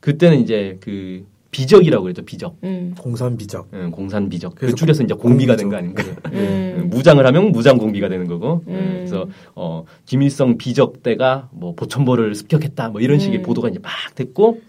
그때는 0.00 0.40
이제 0.40 0.78
그 0.80 1.26
비적이라고 1.56 2.02
그랬죠. 2.02 2.22
비적. 2.22 2.58
음. 2.64 2.94
공산 3.00 3.38
비적. 3.38 3.68
응, 3.72 3.90
공산 3.90 4.28
비적. 4.28 4.54
그 4.54 4.74
줄여서 4.74 5.04
이제 5.04 5.14
공비가 5.14 5.56
된. 5.56 5.70
거 5.70 5.76
아닌가. 5.76 6.04
음. 6.32 6.88
무장을 6.90 7.26
하면 7.26 7.50
무장 7.50 7.78
공비가 7.78 8.10
되는 8.10 8.26
거고. 8.26 8.62
음. 8.68 8.92
그래서 8.98 9.26
어 9.54 9.84
김일성 10.04 10.58
비적 10.58 11.02
때가 11.02 11.48
뭐 11.52 11.74
보천보를 11.74 12.34
습격했다 12.34 12.90
뭐 12.90 13.00
이런 13.00 13.18
식의 13.18 13.38
음. 13.38 13.42
보도가 13.42 13.70
이제 13.70 13.78
막 13.78 13.90
됐고 14.14 14.60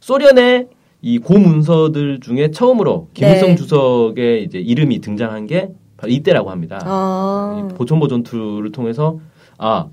소련의 0.00 0.68
이 1.00 1.18
고문서들 1.18 2.20
중에 2.20 2.50
처음으로 2.50 3.08
김일성 3.14 3.50
네. 3.50 3.56
주석의 3.56 4.44
이제 4.44 4.58
이름이 4.58 5.00
등장한 5.00 5.46
게 5.46 5.70
바로 5.96 6.12
이때라고 6.12 6.50
합니다. 6.50 6.78
아. 6.84 7.58
이 7.70 7.74
보천보 7.74 8.06
전투를 8.08 8.70
통해서 8.70 9.18
아 9.56 9.86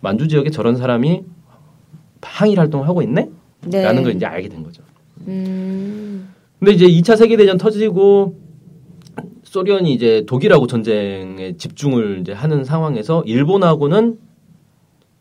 만주 0.00 0.28
지역에 0.28 0.48
저런 0.48 0.76
사람이 0.76 1.24
항일 2.22 2.58
활동을 2.58 2.88
하고 2.88 3.02
있네? 3.02 3.28
네. 3.66 3.82
라는 3.82 4.02
걸 4.02 4.14
이제 4.16 4.24
알게 4.24 4.48
된 4.48 4.62
거죠. 4.62 4.82
음. 5.26 6.28
근데 6.58 6.72
이제 6.72 6.86
2차 6.86 7.16
세계 7.16 7.36
대전 7.36 7.58
터지고 7.58 8.36
소련이 9.42 9.92
이제 9.92 10.24
독일하고 10.26 10.66
전쟁에 10.66 11.56
집중을 11.56 12.20
이제 12.20 12.32
하는 12.32 12.64
상황에서 12.64 13.22
일본하고는 13.26 14.18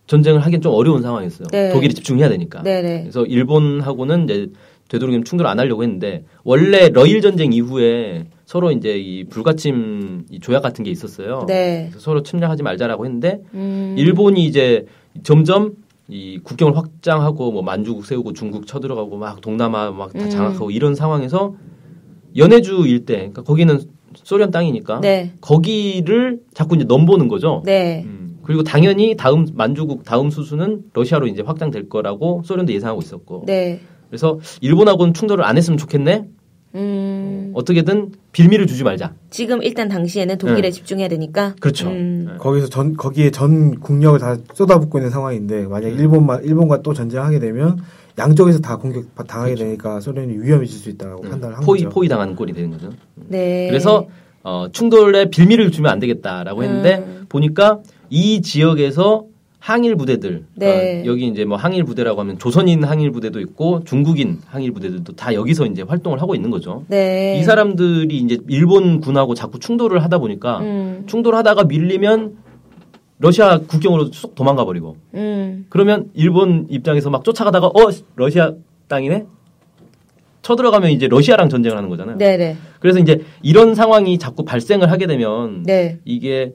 전쟁을 0.07 0.39
하기엔 0.41 0.61
좀 0.61 0.73
어려운 0.73 1.01
상황이었어요. 1.01 1.47
네. 1.51 1.71
독일이 1.71 1.93
집중해야 1.93 2.29
되니까. 2.29 2.63
네네. 2.63 3.01
그래서 3.01 3.25
일본하고는 3.25 4.23
이제 4.25 4.47
되도록이면 4.89 5.23
충돌을 5.23 5.49
안 5.49 5.59
하려고 5.59 5.83
했는데 5.83 6.25
원래 6.43 6.89
러일 6.89 7.21
전쟁 7.21 7.53
이후에 7.53 8.25
서로 8.45 8.71
이제 8.71 8.97
이 8.97 9.23
불가침 9.25 10.25
이 10.31 10.39
조약 10.39 10.63
같은 10.63 10.83
게 10.83 10.91
있었어요. 10.91 11.45
네. 11.47 11.91
서로 11.97 12.23
침략하지 12.23 12.63
말자라고 12.63 13.05
했는데 13.05 13.41
음. 13.53 13.95
일본이 13.97 14.45
이제 14.45 14.85
점점 15.23 15.73
이 16.09 16.39
국경을 16.43 16.75
확장하고 16.75 17.51
뭐 17.51 17.61
만주국 17.61 18.05
세우고 18.05 18.33
중국 18.33 18.65
쳐들어가고 18.65 19.17
막 19.17 19.41
동남아 19.41 19.91
막다 19.91 20.25
음. 20.25 20.29
장악하고 20.29 20.71
이런 20.71 20.95
상황에서 20.95 21.53
연해주 22.35 22.83
일대 22.87 23.15
그러니까 23.17 23.43
거기는 23.43 23.79
소련 24.15 24.49
땅이니까 24.49 25.01
네. 25.01 25.33
거기를 25.39 26.39
자꾸 26.53 26.75
이제 26.75 26.83
넘보는 26.85 27.27
거죠. 27.27 27.61
네. 27.63 28.03
음, 28.05 28.39
그리고 28.43 28.63
당연히 28.63 29.15
다음 29.15 29.45
만주국 29.53 30.03
다음 30.03 30.31
수수는 30.31 30.85
러시아로 30.93 31.27
이제 31.27 31.43
확장될 31.43 31.89
거라고 31.89 32.41
소련도 32.43 32.73
예상하고 32.73 33.01
있었고 33.01 33.43
네. 33.45 33.79
그래서 34.09 34.39
일본하고는 34.61 35.13
충돌을 35.13 35.43
안 35.45 35.57
했으면 35.57 35.77
좋겠네. 35.77 36.25
음. 36.75 37.51
어떻게든 37.55 38.11
빌미를 38.31 38.67
주지 38.67 38.83
말자. 38.83 39.13
지금 39.29 39.63
일단 39.63 39.87
당시에는 39.87 40.37
독일에 40.37 40.61
네. 40.61 40.71
집중해야 40.71 41.07
되니까. 41.07 41.55
그렇죠. 41.59 41.89
음. 41.89 42.25
네. 42.29 42.37
거기서 42.37 42.67
전 42.67 42.95
거기에 42.95 43.31
전 43.31 43.79
국력을 43.79 44.17
다 44.19 44.37
쏟아붓고 44.53 44.99
있는 44.99 45.09
상황인데 45.09 45.65
만약 45.67 45.87
일본만 45.89 46.43
일본과 46.43 46.81
또 46.81 46.93
전쟁하게 46.93 47.39
되면 47.39 47.77
양쪽에서 48.17 48.59
다 48.59 48.77
공격 48.77 49.15
바- 49.15 49.23
당하게 49.23 49.55
되니까 49.55 49.99
소련이 49.99 50.37
위험해질 50.37 50.77
수 50.77 50.89
있다고 50.89 51.21
판단을 51.21 51.55
한 51.55 51.63
그렇죠. 51.63 51.65
포위 51.65 51.83
거죠. 51.83 51.89
포위 51.95 52.07
당하는 52.07 52.35
꼴이 52.35 52.53
되는 52.53 52.69
거죠. 52.69 52.91
네. 53.15 53.67
그래서 53.67 54.07
어, 54.43 54.67
충돌에 54.71 55.29
빌미를 55.29 55.71
주면 55.71 55.91
안 55.91 55.99
되겠다라고 55.99 56.63
했는데 56.63 56.97
음. 56.97 57.25
보니까 57.29 57.79
이 58.09 58.41
지역에서 58.41 59.25
항일 59.59 59.95
부대들 59.95 60.45
네. 60.55 61.01
어, 61.01 61.05
여기 61.05 61.27
이제 61.27 61.43
뭐 61.43 61.57
항일 61.57 61.83
부대라고 61.83 62.19
하면 62.21 62.39
조선인 62.39 62.83
항일 62.83 63.11
부대도 63.11 63.41
있고 63.41 63.83
중국인 63.83 64.39
항일 64.47 64.71
부대들도 64.71 65.13
다 65.13 65.33
여기서 65.33 65.65
이제 65.65 65.81
활동을 65.81 66.21
하고 66.21 66.33
있는 66.33 66.49
거죠. 66.49 66.85
네. 66.87 67.37
이 67.39 67.43
사람들이 67.43 68.17
이제 68.17 68.37
일본 68.47 69.01
군하고 69.01 69.35
자꾸 69.35 69.59
충돌을 69.59 70.01
하다 70.03 70.19
보니까 70.19 70.59
음. 70.59 71.03
충돌하다가 71.07 71.65
밀리면 71.65 72.37
러시아 73.19 73.59
국경으로 73.59 74.11
쑥 74.13 74.33
도망가 74.33 74.63
버리고 74.63 74.95
음. 75.13 75.65
그러면 75.67 76.09
일본 76.13 76.65
입장에서 76.69 77.09
막 77.09 77.25
쫓아가다가 77.25 77.67
어 77.67 77.73
러시아 78.15 78.53
땅이네 78.87 79.25
쳐들어가면 80.41 80.91
이제 80.91 81.09
러시아랑 81.09 81.49
전쟁을 81.49 81.77
하는 81.77 81.89
거잖아요. 81.89 82.17
네네. 82.17 82.55
그래서 82.79 82.99
이제 82.99 83.21
이런 83.41 83.75
상황이 83.75 84.17
자꾸 84.17 84.45
발생을 84.45 84.89
하게 84.89 85.05
되면 85.05 85.63
네. 85.63 85.99
이게 86.05 86.53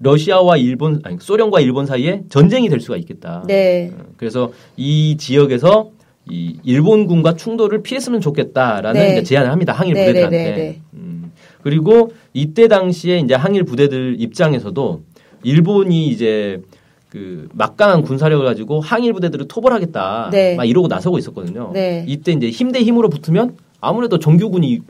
러시아와 0.00 0.56
일본 0.56 1.00
아니 1.04 1.16
소련과 1.20 1.60
일본 1.60 1.86
사이에 1.86 2.22
전쟁이 2.28 2.68
될 2.68 2.80
수가 2.80 2.96
있겠다. 2.98 3.42
네. 3.46 3.90
어, 3.92 4.04
그래서 4.16 4.52
이 4.76 5.16
지역에서 5.16 5.90
이 6.30 6.58
일본군과 6.62 7.34
충돌을 7.36 7.82
피했으면 7.82 8.20
좋겠다라는 8.20 9.00
네. 9.00 9.22
제안을 9.22 9.50
합니다. 9.50 9.72
항일 9.72 9.94
네, 9.94 10.06
부대들한테. 10.06 10.36
네, 10.36 10.50
네, 10.50 10.56
네. 10.56 10.80
음, 10.94 11.32
그리고 11.62 12.12
이때 12.34 12.68
당시에 12.68 13.18
이제 13.18 13.34
항일 13.34 13.64
부대들 13.64 14.16
입장에서도 14.18 15.02
일본이 15.42 16.08
이제 16.08 16.60
그 17.08 17.48
막강한 17.54 18.02
군사력을 18.02 18.44
가지고 18.44 18.80
항일 18.80 19.14
부대들을 19.14 19.48
토벌하겠다. 19.48 20.28
네. 20.30 20.54
막 20.56 20.64
이러고 20.66 20.88
나서고 20.88 21.16
있었거든요. 21.18 21.70
네. 21.72 22.04
이때 22.06 22.32
이제 22.32 22.50
힘 22.50 22.70
대 22.72 22.82
힘으로 22.82 23.08
붙으면 23.08 23.56
아무래도 23.80 24.18
정규군이 24.18 24.80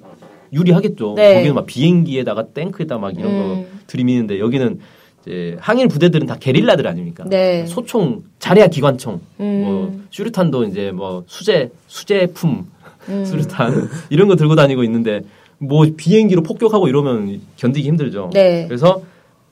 유리하겠죠. 0.53 1.15
네. 1.15 1.35
거기는 1.35 1.55
막 1.55 1.67
비행기에다가 1.67 2.47
탱크에다 2.49 2.99
막 2.99 3.17
이런 3.17 3.31
거 3.33 3.55
음. 3.55 3.67
들이미는데 3.87 4.41
여기는 4.41 4.81
이제 5.23 5.57
항일 5.61 5.89
부대들은 5.89 6.27
다 6.27 6.37
게릴라들 6.39 6.87
아닙니까? 6.87 7.25
네. 7.27 7.67
소총, 7.67 8.23
자레아 8.39 8.69
기관총, 8.69 9.21
음. 9.41 9.63
뭐 9.65 10.01
슈르탄도 10.11 10.65
이제 10.65 10.91
뭐 10.93 11.25
수제 11.27 11.71
수제품 11.87 12.67
음. 13.09 13.25
수류탄 13.25 13.89
이런 14.11 14.29
거 14.29 14.37
들고 14.37 14.55
다니고 14.55 14.85
있는데 14.85 15.23
뭐 15.59 15.87
비행기로 15.97 16.43
폭격하고 16.43 16.89
이러면 16.89 17.41
견디기 17.57 17.87
힘들죠. 17.89 18.31
네. 18.33 18.67
그래서 18.67 19.03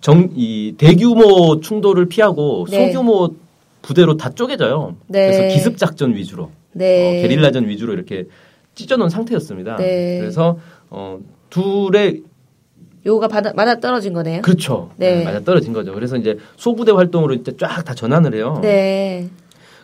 정 0.01 0.31
이 0.37 0.75
대규모 0.79 1.61
충돌을 1.61 2.07
피하고 2.07 2.67
네. 2.71 2.87
소규모 2.93 3.35
부대로 3.83 4.17
다 4.17 4.31
쪼개져요. 4.31 4.97
네. 5.09 5.31
그래서 5.31 5.55
기습 5.55 5.77
작전 5.79 6.15
위주로 6.15 6.51
네. 6.73 7.19
어, 7.19 7.23
게릴라전 7.23 7.69
위주로 7.69 7.93
이렇게 7.93 8.25
찢어놓은 8.75 9.09
상태였습니다. 9.09 9.77
네. 9.77 10.19
그래서 10.21 10.59
어, 10.91 11.19
둘의 11.51 12.23
요가 13.07 13.29
받아, 13.29 13.53
맞아 13.55 13.79
떨어진 13.79 14.13
거네요. 14.13 14.43
그렇죠. 14.43 14.91
네. 14.97 15.19
네, 15.19 15.25
맞아 15.25 15.41
떨어진 15.41 15.73
거죠. 15.73 15.95
그래서 15.95 16.17
이제 16.17 16.37
소부대 16.57 16.93
활동으로 16.93 17.35
이제 17.35 17.57
쫙 17.57 17.85
다 17.85 17.95
전환을 17.95 18.35
해요. 18.35 18.59
네. 18.63 19.29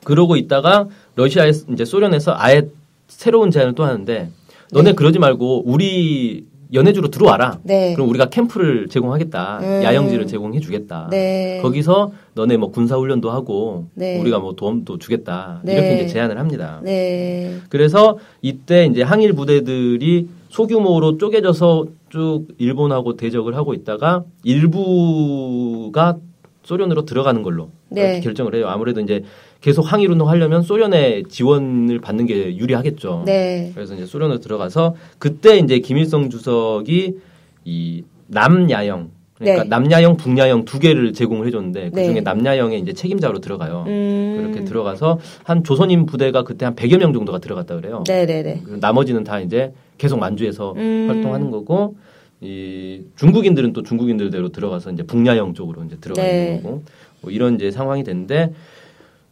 그러고 0.05 0.35
있다가 0.37 0.89
러시아에 1.15 1.53
이제 1.73 1.85
소련에서 1.85 2.35
아예 2.37 2.69
새로운 3.07 3.53
제안을 3.53 3.75
또 3.75 3.85
하는데 3.85 4.31
너네 4.73 4.91
네. 4.91 4.95
그러지 4.97 5.21
말고 5.21 5.63
우리 5.67 6.45
연해주로 6.73 7.09
들어와라. 7.09 7.59
네. 7.63 7.95
그럼 7.95 8.09
우리가 8.09 8.31
캠프를 8.31 8.89
제공하겠다. 8.89 9.59
음. 9.63 9.83
야영지를 9.85 10.27
제공해 10.27 10.59
주겠다. 10.59 11.09
네. 11.11 11.61
거기서 11.63 12.13
너네 12.35 12.57
뭐 12.57 12.71
군사 12.73 12.97
훈련도 12.97 13.31
하고 13.31 13.87
네. 13.95 14.19
우리가 14.19 14.39
뭐 14.39 14.57
도움도 14.57 14.99
주겠다. 14.99 15.61
네. 15.63 15.75
이렇게 15.75 15.95
이제 15.97 16.07
제안을 16.09 16.39
합니다. 16.39 16.81
네. 16.83 17.59
그래서 17.69 18.19
이때 18.41 18.87
이제 18.87 19.03
항일 19.03 19.35
부대들이 19.35 20.29
소규모로 20.53 21.17
쪼개져서 21.17 21.87
쭉 22.11 22.47
일본하고 22.59 23.17
대적을 23.17 23.57
하고 23.57 23.73
있다가 23.73 24.25
일부가 24.45 26.19
소련으로 26.63 27.07
들어가는 27.07 27.43
걸로 27.43 27.71
네. 27.89 28.21
결정을 28.21 28.55
해요. 28.55 28.69
아무래도 28.69 29.01
이제 29.01 29.25
계속 29.63 29.91
항일 29.91 30.11
운동 30.11 30.29
하려면 30.29 30.61
소련의 30.61 31.25
지원을 31.31 32.01
받는 32.01 32.27
게 32.27 32.55
유리하겠죠. 32.57 33.23
네. 33.25 33.73
그래서 33.75 33.95
이제 33.95 34.05
소련으로 34.05 34.41
들어가서 34.41 34.95
그때 35.19 35.57
이제 35.57 35.79
김일성 35.79 36.29
주석이 36.29 37.17
이 37.65 38.05
남야영 38.27 39.11
그러니까 39.43 39.65
네. 39.65 39.69
남야영, 39.69 40.17
북야영 40.17 40.65
두 40.65 40.79
개를 40.79 41.13
제공을 41.13 41.47
해줬는데 41.47 41.91
그 41.91 42.03
중에 42.03 42.15
네. 42.15 42.21
남야영의 42.21 42.81
이제 42.81 42.93
책임자로 42.93 43.41
들어가요. 43.41 43.85
음. 43.87 44.37
그렇게 44.39 44.65
들어가서 44.65 45.19
한 45.45 45.65
조선인 45.65 46.07
부대가 46.07 46.45
그때 46.45 46.65
한 46.65 46.75
100여 46.75 46.99
명 46.99 47.13
정도가 47.13 47.39
들어갔다 47.39 47.77
그래요. 47.77 48.05
네네네. 48.07 48.63
그리고 48.65 48.79
나머지는 48.81 49.25
다 49.25 49.41
이제 49.41 49.73
계속 49.99 50.19
만주에서 50.19 50.75
음. 50.77 51.07
활동하는 51.09 51.51
거고 51.51 51.97
이 52.41 53.03
중국인들은 53.17 53.73
또 53.73 53.83
중국인들대로 53.83 54.51
들어가서 54.51 54.91
이제 54.93 55.03
북야영 55.03 55.55
쪽으로 55.55 55.85
이제 55.85 55.97
들어가는 56.01 56.31
네. 56.31 56.61
거고 56.63 56.83
뭐 57.21 57.31
이런 57.31 57.57
이제 57.57 57.71
상황이 57.71 58.05
됐는데 58.05 58.53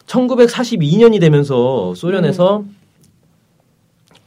1942년이 0.07 1.21
되면서 1.21 1.95
소련에서 1.95 2.59
음. 2.59 2.77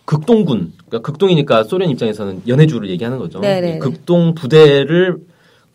극동군 0.05 0.73
그러니까 0.87 0.99
극동이니까 0.99 1.63
소련 1.63 1.89
입장에서는 1.89 2.43
연해주를 2.47 2.89
얘기하는 2.89 3.19
거죠. 3.19 3.39
네네네. 3.39 3.75
이 3.75 3.79
극동 3.79 4.35
부대를 4.35 5.17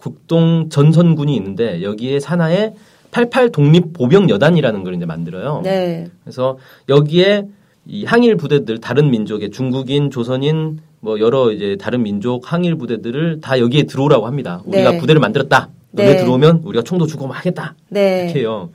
극동 0.00 0.68
전선군이 0.70 1.34
있는데 1.36 1.82
여기에 1.82 2.20
산하에 2.20 2.74
88 3.10 3.50
독립 3.50 3.92
보병 3.92 4.28
여단이라는 4.30 4.84
걸 4.84 4.94
이제 4.94 5.06
만들어요. 5.06 5.62
네. 5.64 6.08
그래서 6.22 6.58
여기에 6.88 7.46
이 7.86 8.04
항일 8.04 8.36
부대들 8.36 8.80
다른 8.80 9.10
민족의 9.10 9.50
중국인, 9.50 10.10
조선인 10.10 10.80
뭐 11.00 11.18
여러 11.20 11.52
이제 11.52 11.76
다른 11.80 12.02
민족 12.02 12.52
항일 12.52 12.74
부대들을 12.74 13.40
다 13.40 13.58
여기에 13.58 13.84
들어오라고 13.84 14.26
합니다. 14.26 14.62
우리가 14.66 14.92
네. 14.92 14.98
부대를 14.98 15.20
만들었다. 15.20 15.70
너네 15.92 16.12
네. 16.12 16.16
들어오면 16.18 16.62
우리가 16.64 16.82
총도 16.82 17.06
주고 17.06 17.26
막 17.26 17.38
하겠다. 17.38 17.74
네. 17.88 18.24
이렇게 18.24 18.40
해요. 18.40 18.70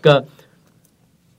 그러니까 0.00 0.28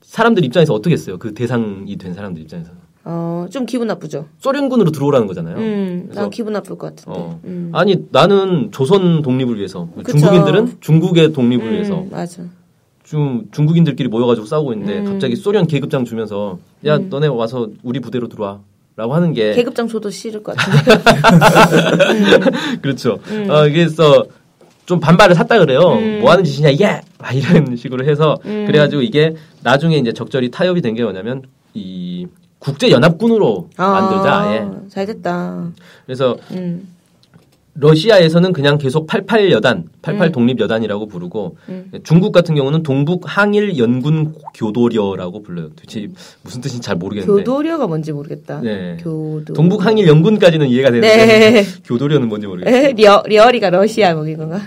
사람들 0.01 0.43
입장에서 0.43 0.73
어떻게 0.73 0.93
했어요? 0.93 1.17
그 1.19 1.33
대상이 1.33 1.95
된 1.97 2.13
사람들 2.13 2.41
입장에서. 2.41 2.71
어, 3.03 3.47
좀 3.49 3.65
기분 3.65 3.87
나쁘죠. 3.87 4.27
소련군으로 4.39 4.91
들어오라는 4.91 5.25
거잖아요. 5.27 5.57
음, 5.57 6.09
난 6.13 6.29
기분 6.29 6.53
나쁠 6.53 6.77
것 6.77 6.95
같은데. 6.95 7.19
어. 7.19 7.39
음. 7.45 7.71
아니 7.73 7.97
나는 8.11 8.69
조선 8.71 9.21
독립을 9.21 9.57
위해서 9.57 9.87
그쵸. 10.03 10.17
중국인들은 10.19 10.77
중국의 10.81 11.33
독립을 11.33 11.65
음, 11.65 11.71
위해서 11.73 12.05
맞아. 12.11 12.43
좀 13.03 13.45
중국인들끼리 13.51 14.07
모여가지고 14.09 14.45
싸우고 14.45 14.73
있는데 14.73 14.99
음. 14.99 15.05
갑자기 15.05 15.35
소련 15.35 15.65
계급장 15.67 16.05
주면서 16.05 16.59
야 16.85 16.97
너네 16.97 17.27
와서 17.27 17.67
우리 17.83 17.99
부대로 17.99 18.27
들어와 18.27 18.59
라고 18.95 19.15
하는 19.15 19.33
게 19.33 19.53
계급장 19.53 19.87
줘도 19.87 20.09
싫을 20.09 20.43
것 20.43 20.55
같은데. 20.55 21.01
그렇죠. 22.81 23.19
음. 23.31 23.49
어, 23.49 23.63
그래서 23.63 24.25
좀 24.85 24.99
반발을 24.99 25.35
샀다 25.35 25.59
그래요. 25.59 25.79
뭐 26.19 26.31
하는 26.31 26.43
짓이냐, 26.43 26.71
예! 26.81 27.01
막 27.17 27.33
이런 27.33 27.75
식으로 27.75 28.05
해서 28.05 28.35
음. 28.45 28.65
그래가지고 28.67 29.01
이게 29.01 29.35
나중에 29.63 29.97
이제 29.97 30.11
적절히 30.11 30.51
타협이 30.51 30.81
된 30.81 30.95
게 30.95 31.03
뭐냐면 31.03 31.43
이 31.73 32.27
국제 32.61 32.91
연합군으로 32.91 33.69
만들자, 33.75 34.39
아예. 34.39 34.59
아, 34.59 34.81
잘 34.87 35.07
됐다. 35.07 35.71
그래서 36.05 36.37
음. 36.51 36.87
러시아에서는 37.73 38.53
그냥 38.53 38.77
계속 38.77 39.07
88 39.07 39.49
여단, 39.51 39.85
88 40.03 40.27
음. 40.27 40.31
독립 40.31 40.59
여단이라고 40.59 41.07
부르고 41.07 41.55
중국 42.03 42.33
같은 42.33 42.53
경우는 42.53 42.83
동북 42.83 43.23
항일 43.25 43.77
연군 43.79 44.35
교도려라고 44.53 45.41
불러요. 45.41 45.69
도대체 45.69 46.07
무슨 46.43 46.61
뜻인지 46.61 46.85
잘 46.85 46.97
모르겠는데. 46.97 47.31
교도료가 47.31 47.87
뭔지 47.87 48.11
모르겠다. 48.11 48.59
네. 48.61 48.97
교도. 48.99 49.53
동북 49.53 49.83
항일 49.85 50.07
연군까지는 50.07 50.67
이해가 50.67 50.91
되는데 50.91 51.61
네. 51.63 51.65
교도려는 51.83 52.27
뭔지 52.27 52.45
모르겠어요. 52.45 52.89
에, 52.89 52.91
리어, 52.91 53.23
리어리가 53.25 53.69
러시아 53.71 54.13
거기 54.13 54.35
건가? 54.35 54.59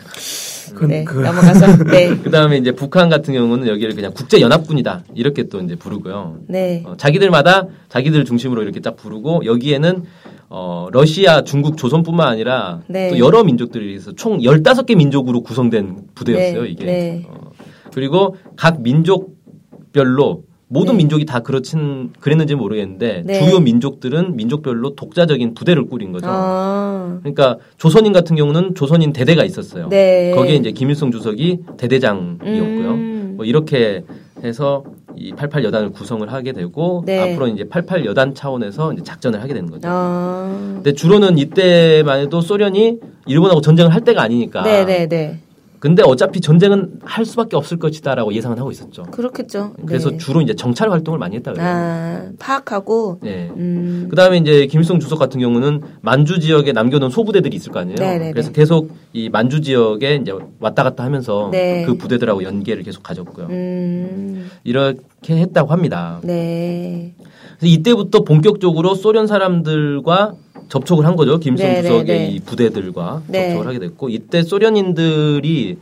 그, 0.74 0.84
네. 0.84 1.04
그, 1.04 1.18
넘어가서. 1.18 1.84
네. 1.84 2.16
그 2.22 2.30
다음에 2.30 2.56
이제 2.56 2.72
북한 2.72 3.08
같은 3.08 3.34
경우는 3.34 3.68
여기를 3.68 3.94
그냥 3.94 4.12
국제 4.14 4.40
연합군이다. 4.40 5.04
이렇게 5.14 5.44
또 5.44 5.60
이제 5.60 5.76
부르고요. 5.76 6.38
네. 6.48 6.82
어, 6.86 6.96
자기들마다 6.96 7.68
자기들 7.88 8.24
중심으로 8.24 8.62
이렇게 8.62 8.80
딱 8.80 8.96
부르고 8.96 9.46
여기에는 9.46 10.04
어, 10.50 10.88
러시아, 10.92 11.42
중국, 11.42 11.76
조선뿐만 11.76 12.28
아니라 12.28 12.80
네. 12.86 13.08
또 13.10 13.18
여러 13.18 13.42
민족들이 13.42 13.94
있어 13.94 14.12
총 14.12 14.38
15개 14.38 14.96
민족으로 14.96 15.42
구성된 15.42 16.08
부대였어요, 16.14 16.62
네. 16.62 16.68
이게. 16.68 16.84
네. 16.84 17.26
어, 17.28 17.50
그리고 17.92 18.36
각 18.56 18.82
민족별로 18.82 20.44
모든 20.74 20.94
네. 20.94 20.98
민족이 20.98 21.24
다 21.24 21.38
그렇진 21.38 22.10
그랬는지 22.18 22.56
모르겠는데 22.56 23.22
네. 23.24 23.38
주요 23.38 23.60
민족들은 23.60 24.34
민족별로 24.34 24.96
독자적인 24.96 25.54
부대를 25.54 25.86
꾸린 25.86 26.10
거죠. 26.10 26.26
아. 26.28 27.18
그러니까 27.20 27.58
조선인 27.78 28.12
같은 28.12 28.34
경우는 28.34 28.74
조선인 28.74 29.12
대대가 29.12 29.44
있었어요. 29.44 29.88
네. 29.88 30.32
거기에 30.34 30.56
이제 30.56 30.72
김일성 30.72 31.12
주석이 31.12 31.60
대대장이었고요. 31.76 32.90
음. 32.90 33.34
뭐 33.36 33.46
이렇게 33.46 34.02
해서 34.42 34.84
이 35.16 35.32
88 35.32 35.62
여단을 35.62 35.92
구성을 35.92 36.30
하게 36.32 36.52
되고 36.52 37.04
네. 37.06 37.20
앞으로 37.20 37.46
이제 37.46 37.68
88 37.68 38.04
여단 38.04 38.34
차원에서 38.34 38.94
이제 38.94 39.02
작전을 39.04 39.40
하게 39.40 39.54
되는 39.54 39.70
거죠. 39.70 39.86
아. 39.88 40.72
근데 40.74 40.92
주로는 40.92 41.38
이때만 41.38 42.18
해도 42.18 42.40
소련이 42.40 42.98
일본하고 43.26 43.60
전쟁을 43.60 43.94
할 43.94 44.00
때가 44.00 44.22
아니니까. 44.22 44.62
네네네. 44.62 45.38
근데 45.84 46.02
어차피 46.02 46.40
전쟁은 46.40 47.00
할 47.04 47.26
수밖에 47.26 47.56
없을 47.56 47.78
것이다라고 47.78 48.32
예상은 48.32 48.58
하고 48.58 48.70
있었죠. 48.70 49.02
그렇겠죠. 49.02 49.74
그래서 49.84 50.12
네. 50.12 50.16
주로 50.16 50.40
이제 50.40 50.54
정찰 50.54 50.90
활동을 50.90 51.18
많이 51.18 51.36
했다 51.36 51.52
그래요. 51.52 51.68
아, 51.68 52.28
파악하고, 52.38 53.18
네. 53.20 53.50
음. 53.54 54.06
그 54.08 54.16
다음에 54.16 54.38
이제 54.38 54.64
김일성 54.64 54.98
주석 54.98 55.18
같은 55.18 55.40
경우는 55.40 55.82
만주 56.00 56.40
지역에 56.40 56.72
남겨놓은 56.72 57.10
소부대들이 57.10 57.54
있을 57.54 57.70
거 57.70 57.80
아니에요. 57.80 57.98
네네네. 57.98 58.32
그래서 58.32 58.50
계속 58.50 58.92
이 59.12 59.28
만주 59.28 59.60
지역에 59.60 60.14
이제 60.14 60.32
왔다 60.58 60.84
갔다 60.84 61.04
하면서 61.04 61.50
네. 61.52 61.84
그 61.84 61.98
부대들하고 61.98 62.44
연계를 62.44 62.82
계속 62.82 63.02
가졌고요. 63.02 63.48
음. 63.50 64.48
이렇게 64.64 65.36
했다고 65.36 65.70
합니다. 65.70 66.18
네. 66.24 67.12
그래서 67.58 67.66
이때부터 67.66 68.24
본격적으로 68.24 68.94
소련 68.94 69.26
사람들과 69.26 70.32
접촉을 70.68 71.06
한 71.06 71.16
거죠. 71.16 71.38
김일성 71.38 71.68
네네네. 71.68 71.88
주석의 71.88 72.34
이 72.34 72.40
부대들과 72.40 73.22
네. 73.28 73.48
접촉을 73.48 73.66
하게 73.66 73.78
됐고 73.78 74.08
이때 74.08 74.42
소련인들이 74.42 75.78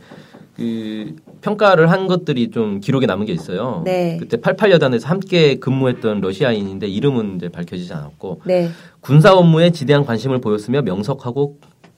그 0.55 1.15
평가를 1.41 1.89
한 1.89 2.07
것들이 2.07 2.51
좀 2.51 2.79
기록에 2.79 3.05
남은 3.05 3.25
게 3.25 3.33
있어요. 3.33 3.81
네. 3.85 4.17
그때 4.19 4.37
88여단에서 4.37 5.05
함께 5.05 5.55
근무했던 5.55 6.21
러시아인인데 6.21 6.87
이름은 6.87 7.37
이제 7.37 7.49
밝혀지지 7.49 7.91
않았고 7.93 8.41
네. 8.45 8.69
군사 9.01 9.33
업무에 9.33 9.71
지대한 9.71 10.05
관심을 10.05 10.39
보였으며 10.39 10.81
명석하고 10.83 11.57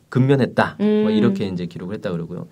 근면했다. 0.10 0.76
뭐 0.80 0.88
음. 0.88 1.12
이렇게 1.12 1.45
이제 1.48 1.65
기록을 1.65 1.95
했다 1.95 2.12
그러고요. 2.12 2.48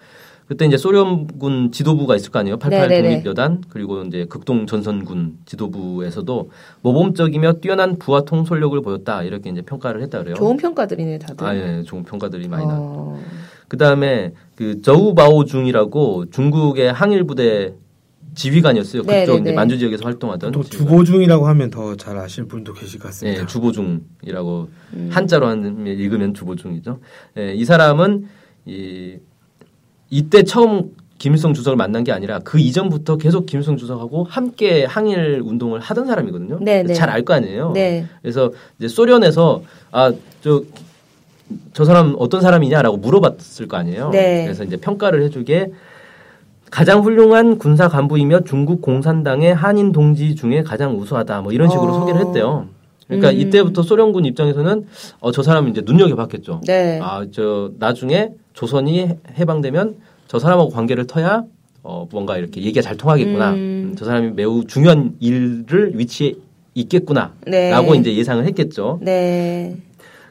그때 0.47 0.65
이제 0.65 0.77
소련군 0.77 1.71
지도부가 1.71 2.15
있을 2.15 2.31
거 2.31 2.39
아니에요. 2.39 2.57
88 2.57 2.87
네네네. 2.89 3.09
독립여단 3.15 3.63
그리고 3.69 4.01
이제 4.03 4.25
극동 4.29 4.65
전선군 4.67 5.37
지도부에서도 5.45 6.49
모범적이며 6.81 7.53
뛰어난 7.53 7.97
부하 7.97 8.21
통솔력을 8.25 8.79
보였다. 8.81 9.23
이렇게 9.23 9.49
이제 9.49 9.61
평가를 9.61 10.01
했다 10.03 10.19
그래요. 10.19 10.35
좋은 10.35 10.57
평가들이네, 10.57 11.19
다들. 11.19 11.45
아, 11.47 11.55
예, 11.55 11.83
좋은 11.83 12.03
평가들이 12.03 12.47
많이 12.49 12.65
나. 12.65 12.75
어. 12.77 13.19
그 13.69 13.77
다음에 13.77 14.33
그 14.55 14.81
저우바오 14.81 15.45
중이라고 15.45 16.29
중국의 16.29 16.91
항일 16.91 17.23
부대 17.23 17.73
지휘관이었어요. 18.35 19.03
그쪽 19.03 19.13
네네네. 19.13 19.41
이제 19.41 19.51
만주 19.53 19.77
지역에서 19.77 20.03
활동하던 20.05 20.51
또 20.51 20.63
지휘관. 20.63 20.87
주보중이라고 20.87 21.47
하면 21.47 21.69
더 21.69 21.95
잘 21.95 22.17
아시는 22.17 22.47
분도 22.49 22.73
계실 22.73 22.99
것 22.99 23.07
같습니다. 23.09 23.41
예, 23.41 23.45
주보중이라고 23.45 24.69
음. 24.93 25.09
한자로 25.11 25.47
하면 25.47 25.87
읽으면 25.87 26.33
주보중이죠. 26.33 26.99
예, 27.37 27.53
이 27.53 27.63
사람은 27.63 28.25
이 28.65 29.17
이때 30.13 30.43
처음 30.43 30.91
김일성 31.17 31.55
주석을 31.55 31.75
만난 31.75 32.03
게 32.03 32.11
아니라 32.11 32.39
그 32.39 32.59
이전부터 32.59 33.17
계속 33.17 33.47
김일성 33.47 33.77
주석하고 33.77 34.25
함께 34.25 34.85
항일 34.85 35.41
운동을 35.43 35.79
하던 35.79 36.05
사람이거든요. 36.05 36.59
네, 36.61 36.83
네. 36.83 36.93
잘알 36.93 37.23
거 37.23 37.33
아니에요. 37.33 37.71
네. 37.71 38.05
그래서 38.21 38.51
이제 38.77 38.87
소련에서 38.87 39.63
아저 39.91 40.63
저 41.73 41.85
사람 41.85 42.15
어떤 42.19 42.41
사람이냐라고 42.41 42.97
물어봤을 42.97 43.67
거 43.67 43.77
아니에요. 43.77 44.11
네. 44.11 44.43
그래서 44.43 44.63
이제 44.63 44.77
평가를 44.77 45.23
해주게 45.23 45.71
가장 46.69 47.01
훌륭한 47.01 47.57
군사 47.57 47.87
간부이며 47.87 48.41
중국 48.43 48.81
공산당의 48.81 49.55
한인 49.55 49.93
동지 49.93 50.35
중에 50.35 50.61
가장 50.61 50.99
우수하다. 50.99 51.41
뭐 51.41 51.51
이런 51.51 51.69
식으로 51.69 51.91
어. 51.91 51.99
소개를 52.01 52.21
했대요. 52.27 52.67
그러니까 53.07 53.29
음. 53.29 53.35
이때부터 53.35 53.81
소련군 53.81 54.25
입장에서는 54.25 54.85
어, 55.21 55.31
저 55.31 55.41
사람은 55.41 55.71
이제 55.71 55.81
눈여겨봤겠죠. 55.83 56.61
네. 56.67 56.99
아, 57.01 57.25
저 57.31 57.71
나중에 57.79 58.31
조선이 58.53 59.09
해방되면 59.37 59.97
저 60.27 60.39
사람하고 60.39 60.69
관계를 60.69 61.07
터야 61.07 61.43
어, 61.83 62.07
뭔가 62.11 62.37
이렇게 62.37 62.61
얘기가 62.61 62.81
잘 62.81 62.95
통하겠구나. 62.95 63.51
음. 63.51 63.55
음, 63.55 63.95
저 63.97 64.05
사람이 64.05 64.31
매우 64.31 64.65
중요한 64.65 65.15
일을 65.19 65.91
위치에 65.95 66.33
있겠구나. 66.75 67.33
네. 67.45 67.69
라고 67.69 67.93
이제 67.93 68.15
예상을 68.15 68.45
했겠죠. 68.45 68.99
네. 69.01 69.75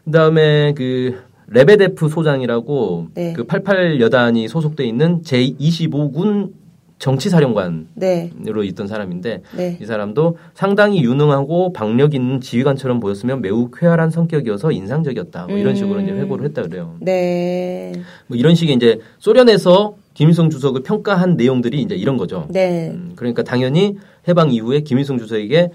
그 0.05 0.11
다음에 0.11 0.73
그 0.75 1.21
레베데프 1.49 2.09
소장이라고 2.09 3.09
네. 3.15 3.35
그88 3.35 4.01
여단이 4.01 4.49
소속돼 4.49 4.85
있는 4.85 5.23
제25군 5.23 6.51
정치사령관으로 7.03 7.85
네. 7.97 8.31
있던 8.63 8.87
사람인데 8.87 9.43
네. 9.57 9.79
이 9.83 9.85
사람도 9.85 10.37
상당히 10.55 11.03
유능하고 11.03 11.73
박력 11.73 12.15
있는 12.15 12.41
지휘관처럼 12.41 13.01
보였으며 13.01 13.37
매우 13.37 13.71
쾌활한 13.73 14.11
성격이어서 14.11 14.71
인상적이었다. 14.71 15.47
뭐 15.49 15.59
이런 15.59 15.75
식으로 15.75 15.99
음. 15.99 16.05
이제 16.05 16.13
회고를 16.13 16.45
했다 16.47 16.63
그래요. 16.63 16.95
네. 17.01 17.93
뭐 18.29 18.37
이런 18.39 18.55
식의 18.55 18.77
이제 18.77 19.01
소련에서 19.19 19.97
김일성 20.15 20.49
주석을 20.49 20.85
평가한 20.85 21.37
내용들이 21.37 21.83
이제 21.83 21.97
이런 21.97 22.17
거죠. 22.17 22.47
네. 22.51 22.91
음, 22.95 23.15
그러니까 23.17 23.43
당연히 23.43 23.97
해방 24.29 24.53
이후에 24.53 24.83
김일성 24.83 25.19
주석에게 25.19 25.71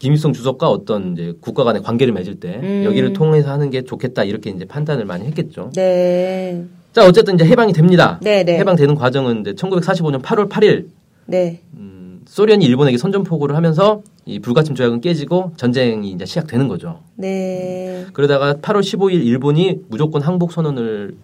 김일성 0.00 0.32
주석과 0.32 0.68
어떤 0.68 1.12
이제 1.12 1.34
국가 1.40 1.62
간의 1.62 1.82
관계를 1.82 2.12
맺을 2.12 2.40
때 2.40 2.58
음. 2.60 2.82
여기를 2.84 3.12
통해서 3.12 3.52
하는 3.52 3.70
게 3.70 3.82
좋겠다 3.82 4.24
이렇게 4.24 4.50
이제 4.50 4.64
판단을 4.64 5.04
많이 5.04 5.24
했겠죠. 5.26 5.70
네. 5.76 6.64
자 6.96 7.06
어쨌든 7.06 7.34
이제 7.34 7.44
해방이 7.44 7.74
됩니다. 7.74 8.18
네, 8.22 8.42
네. 8.42 8.56
해방되는 8.56 8.94
과정은 8.94 9.42
이제 9.42 9.52
1945년 9.52 10.22
8월 10.22 10.48
8일 10.48 10.86
네. 11.26 11.60
음, 11.74 12.22
소련이 12.24 12.64
일본에게 12.64 12.96
선전포고를 12.96 13.54
하면서 13.54 14.00
이 14.24 14.38
불가침 14.38 14.74
조약은 14.74 15.02
깨지고 15.02 15.52
전쟁이 15.58 16.10
이제 16.10 16.24
시작되는 16.24 16.68
거죠. 16.68 17.00
네. 17.16 18.06
그러다가 18.14 18.54
8월 18.54 18.80
15일 18.80 19.26
일본이 19.26 19.82
무조건 19.90 20.22
항복 20.22 20.52
선언을 20.52 21.16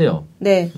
해요. 0.00 0.24
네. 0.40 0.72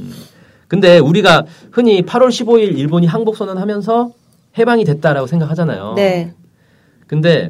근데 0.69 0.99
우리가 0.99 1.47
흔히 1.71 2.03
8월 2.03 2.29
15일 2.29 2.77
일본이 2.77 3.07
항복 3.07 3.39
선언하면서 3.39 4.11
해방이 4.59 4.85
됐다라고 4.85 5.29
생각하잖아요. 5.29 5.95
네. 5.97 6.35
근데 7.07 7.49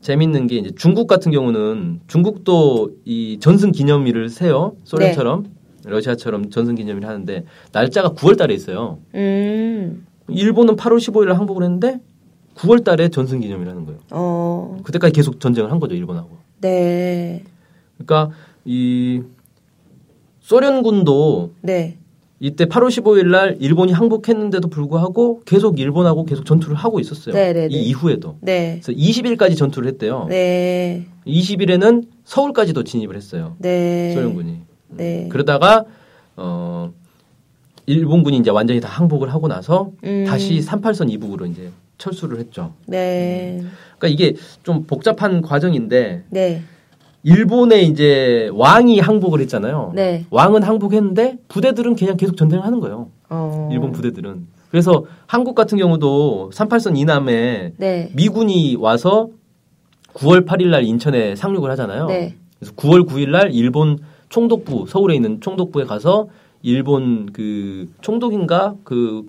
재밌는 0.00 0.46
게 0.46 0.56
이제 0.56 0.70
중국 0.78 1.08
같은 1.08 1.30
경우는 1.30 2.00
중국도 2.06 2.92
이 3.04 3.36
전승 3.38 3.70
기념일을 3.70 4.30
세요. 4.30 4.76
소련처럼. 4.84 5.57
러시아처럼 5.88 6.50
전승기념일 6.50 7.06
하는데 7.06 7.44
날짜가 7.72 8.10
9월 8.10 8.36
달에 8.36 8.54
있어요. 8.54 8.98
음. 9.14 10.06
일본은 10.28 10.76
8월 10.76 10.98
15일에 10.98 11.32
항복을 11.32 11.62
했는데 11.64 12.00
9월 12.54 12.84
달에 12.84 13.08
전승기념일 13.08 13.68
하는 13.68 13.84
거예요. 13.84 14.00
어. 14.10 14.78
그때까지 14.82 15.12
계속 15.12 15.40
전쟁을 15.40 15.70
한 15.70 15.80
거죠, 15.80 15.94
일본하고. 15.94 16.30
네. 16.60 17.44
그러니까 17.96 18.34
이 18.64 19.22
소련군도 20.40 21.52
네. 21.62 21.98
이때 22.40 22.66
8월 22.66 22.88
15일 22.88 23.26
날 23.26 23.56
일본이 23.60 23.92
항복했는데도 23.92 24.68
불구하고 24.68 25.42
계속 25.44 25.80
일본하고 25.80 26.24
계속 26.24 26.44
전투를 26.46 26.76
하고 26.76 27.00
있었어요. 27.00 27.34
네네네. 27.34 27.74
이 27.74 27.82
이후에도. 27.88 28.36
네. 28.40 28.80
그래서 28.82 28.92
20일까지 28.92 29.56
전투를 29.56 29.88
했대요. 29.88 30.26
네. 30.28 31.06
20일에는 31.26 32.06
서울까지도 32.24 32.84
진입을 32.84 33.16
했어요. 33.16 33.56
네. 33.58 34.14
소련군이. 34.14 34.67
네. 34.90 35.28
그러다가 35.30 35.84
어 36.36 36.92
일본군이 37.86 38.36
이제 38.38 38.50
완전히 38.50 38.80
다 38.80 38.88
항복을 38.88 39.32
하고 39.32 39.48
나서 39.48 39.92
음. 40.04 40.24
다시 40.26 40.60
38선 40.60 41.10
이북으로 41.10 41.46
이제 41.46 41.70
철수를 41.96 42.38
했죠. 42.38 42.74
네. 42.86 43.62
그러니까 43.98 44.08
이게 44.08 44.36
좀 44.62 44.84
복잡한 44.84 45.42
과정인데 45.42 46.24
네. 46.30 46.62
일본의 47.22 47.88
이제 47.88 48.50
왕이 48.52 49.00
항복을 49.00 49.40
했잖아요. 49.40 49.92
네. 49.94 50.24
왕은 50.30 50.62
항복했는데 50.62 51.38
부대들은 51.48 51.96
그냥 51.96 52.16
계속 52.16 52.36
전쟁을 52.36 52.64
하는 52.64 52.80
거예요. 52.80 53.10
어. 53.28 53.68
일본 53.72 53.92
부대들은. 53.92 54.46
그래서 54.70 55.04
한국 55.26 55.54
같은 55.54 55.78
경우도 55.78 56.50
38선 56.52 56.96
이남에 56.96 57.72
네. 57.76 58.10
미군이 58.14 58.76
와서 58.76 59.30
9월 60.14 60.46
8일 60.46 60.68
날 60.68 60.84
인천에 60.84 61.36
상륙을 61.36 61.70
하잖아요. 61.72 62.06
네. 62.06 62.34
그래서 62.58 62.74
9월 62.74 63.08
9일 63.08 63.30
날 63.30 63.52
일본 63.52 63.98
총독부 64.28 64.86
서울에 64.88 65.14
있는 65.14 65.40
총독부에 65.40 65.84
가서 65.84 66.28
일본 66.62 67.26
그 67.32 67.88
총독인가 68.00 68.74
그 68.84 69.24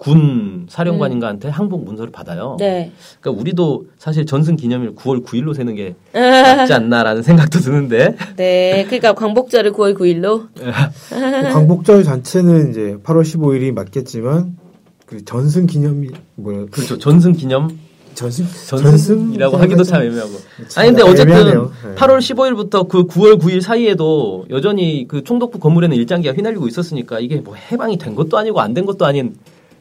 군 0.00 0.64
사령관인가한테 0.70 1.50
항복 1.50 1.84
문서를 1.84 2.10
받아요. 2.10 2.56
네. 2.58 2.90
그러니까 3.20 3.38
우리도 3.38 3.84
사실 3.98 4.24
전승 4.24 4.56
기념일 4.56 4.94
9월 4.94 5.22
9일로 5.22 5.54
세는 5.54 5.74
게 5.74 5.94
낫지 6.18 6.72
않나라는 6.72 7.22
생각도 7.22 7.58
드는데. 7.58 8.16
네. 8.36 8.84
그러니까 8.86 9.12
광복절을 9.12 9.72
9월 9.72 9.94
9일로. 9.94 10.48
그 10.54 11.52
광복절 11.52 12.02
자체는 12.02 12.70
이제 12.70 12.96
8월 13.04 13.20
15일이 13.22 13.72
맞겠지만 13.74 14.56
그 15.04 15.22
전승 15.26 15.66
기념일 15.66 16.12
뭐야 16.36 16.64
그렇죠. 16.70 16.96
전승 16.96 17.32
기념 17.32 17.68
전승 18.14 18.44
전승이라고 18.66 19.56
하기도 19.56 19.82
참 19.84 20.02
애매하고. 20.02 20.30
참 20.68 20.82
아니 20.82 20.90
근데 20.90 21.02
어쨌든 21.02 21.28
애매하네요. 21.34 21.72
네. 21.88 21.94
8월 21.94 22.18
15일부터 22.18 22.88
그 22.88 23.04
9월 23.06 23.38
9일 23.40 23.60
사이에도 23.60 24.46
여전히 24.50 25.06
그 25.08 25.24
총독부 25.24 25.58
건물에는 25.58 25.96
일장기가 25.96 26.34
휘날리고 26.34 26.68
있었으니까 26.68 27.20
이게 27.20 27.36
뭐 27.36 27.54
해방이 27.54 27.96
된 27.98 28.14
것도 28.14 28.36
아니고 28.38 28.60
안 28.60 28.74
된 28.74 28.84
것도 28.86 29.04
아닌 29.06 29.36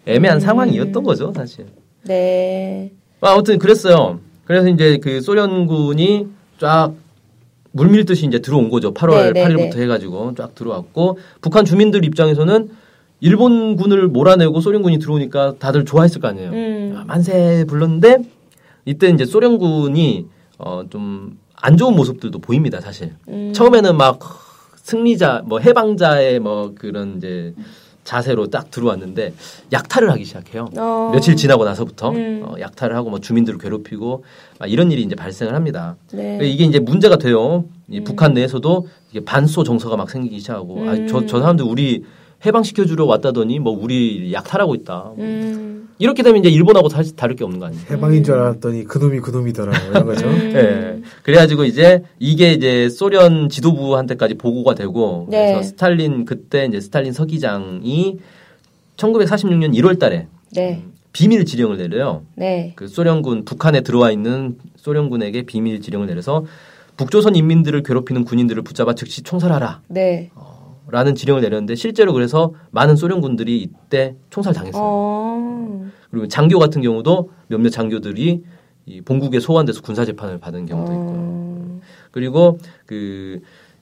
애매한 0.05 0.39
상황이었던 0.39 1.03
거죠, 1.03 1.31
사실. 1.35 1.65
네. 2.03 2.91
아, 3.21 3.31
아무튼 3.33 3.59
그랬어요. 3.59 4.19
그래서 4.45 4.67
이제 4.69 4.97
그 4.97 5.21
소련군이 5.21 6.27
쫙 6.59 6.93
물밀듯이 7.71 8.25
이제 8.25 8.39
들어온 8.39 8.69
거죠. 8.69 8.93
8월 8.93 9.33
네, 9.33 9.43
네, 9.45 9.45
8일부터 9.53 9.77
해가지고 9.77 10.33
쫙 10.35 10.55
들어왔고 10.55 11.19
북한 11.41 11.65
주민들 11.65 12.03
입장에서는 12.03 12.69
일본군을 13.21 14.07
몰아내고 14.07 14.61
소련군이 14.61 14.99
들어오니까 14.99 15.55
다들 15.59 15.85
좋아했을 15.85 16.21
거 16.21 16.27
아니에요. 16.27 16.49
음. 16.51 16.95
아, 16.97 17.03
만세 17.05 17.65
불렀는데 17.67 18.19
이때 18.85 19.09
이제 19.09 19.25
소련군이 19.25 20.25
어 20.57 20.83
좀 20.89 21.37
안 21.61 21.77
좋은 21.77 21.95
모습들도 21.95 22.39
보입니다, 22.39 22.79
사실. 22.79 23.13
음. 23.27 23.51
처음에는 23.53 23.97
막 23.97 24.19
승리자, 24.77 25.43
뭐 25.45 25.59
해방자의 25.59 26.39
뭐 26.39 26.73
그런 26.73 27.17
이제 27.17 27.53
자세로 28.05 28.47
딱 28.47 28.71
들어왔는데 28.71 29.33
약탈을 29.71 30.09
하기 30.11 30.23
시작해요. 30.23 30.69
어. 30.77 31.11
며칠 31.13 31.35
지나고 31.35 31.65
나서부터 31.65 32.11
음. 32.11 32.43
어, 32.45 32.55
약탈을 32.59 32.95
하고 32.95 33.09
뭐 33.09 33.19
주민들을 33.19 33.59
괴롭히고 33.59 34.23
막 34.57 34.71
이런 34.71 34.91
일이 34.91 35.03
이제 35.03 35.15
발생을 35.15 35.53
합니다. 35.53 35.95
네. 36.13 36.39
이게 36.43 36.63
이제 36.63 36.79
문제가 36.79 37.17
돼요. 37.17 37.65
이 37.89 38.01
북한 38.01 38.33
내에서도 38.33 38.87
이게 39.11 39.23
반소 39.23 39.63
정서가 39.63 39.97
막 39.97 40.09
생기기 40.09 40.39
시작하고 40.39 40.89
아, 40.89 40.95
저, 41.07 41.25
저 41.25 41.41
사람들 41.41 41.65
우리 41.65 42.03
해방시켜 42.45 42.85
주러 42.85 43.05
왔다더니 43.05 43.59
뭐 43.59 43.77
우리 43.79 44.31
약탈하고 44.33 44.75
있다. 44.75 45.11
음. 45.17 45.89
이렇게 45.99 46.23
되면 46.23 46.39
이제 46.39 46.49
일본하고 46.49 46.87
사실 46.87 47.15
다를 47.15 47.35
게 47.35 47.43
없는 47.43 47.59
거 47.59 47.65
아니에요. 47.65 47.83
해방인 47.91 48.23
줄 48.23 48.35
알았더니 48.35 48.85
그놈이 48.85 49.19
그놈이더라 49.19 49.71
뭐 49.77 49.91
이런 49.91 50.05
거죠. 50.05 50.27
음. 50.27 50.51
예. 50.55 51.01
그래가지고 51.23 51.65
이제 51.65 52.03
이게 52.19 52.53
이제 52.53 52.87
소련 52.89 53.49
지도부한테까지 53.49 54.35
보고가 54.35 54.75
되고 54.75 55.27
네. 55.29 55.51
그래서 55.51 55.63
스탈린 55.69 56.23
그때 56.23 56.65
이제 56.65 56.79
스탈린 56.79 57.11
서기장이 57.11 58.17
1946년 58.95 59.75
1월 59.77 59.99
달에 59.99 60.27
네. 60.53 60.85
비밀 61.11 61.43
지령을 61.43 61.75
내려요. 61.77 62.23
네. 62.35 62.71
그 62.77 62.87
소련군 62.87 63.43
북한에 63.43 63.81
들어와 63.81 64.11
있는 64.11 64.57
소련군에게 64.77 65.41
비밀 65.43 65.81
지령을 65.81 66.07
내려서 66.07 66.45
북조선 66.95 67.35
인민들을 67.35 67.83
괴롭히는 67.83 68.23
군인들을 68.23 68.61
붙잡아 68.63 68.95
즉시 68.95 69.23
총살하라. 69.23 69.81
네. 69.87 70.29
라는 70.91 71.15
지령을 71.15 71.41
내렸는데 71.41 71.75
실제로 71.75 72.13
그래서 72.13 72.53
많은 72.71 72.95
소련군들이 72.95 73.61
이때 73.61 74.15
총살 74.29 74.53
당했어요. 74.53 74.81
어. 74.83 75.89
그리고 76.11 76.27
장교 76.27 76.59
같은 76.59 76.81
경우도 76.81 77.31
몇몇 77.47 77.69
장교들이 77.69 78.43
이 78.85 79.01
본국에 79.01 79.39
소환돼서 79.39 79.81
군사 79.81 80.05
재판을 80.05 80.39
받은 80.39 80.65
경우도 80.65 80.91
있고요. 80.91 81.15
어. 81.17 81.81
그리고 82.11 82.57
그 82.85 83.41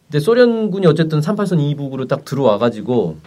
이제 0.10 0.20
소련군이 0.20 0.86
어쨌든 0.88 1.20
38선 1.20 1.60
이북으로 1.60 2.08
딱 2.08 2.26
들어와 2.26 2.58
가지고 2.58 3.18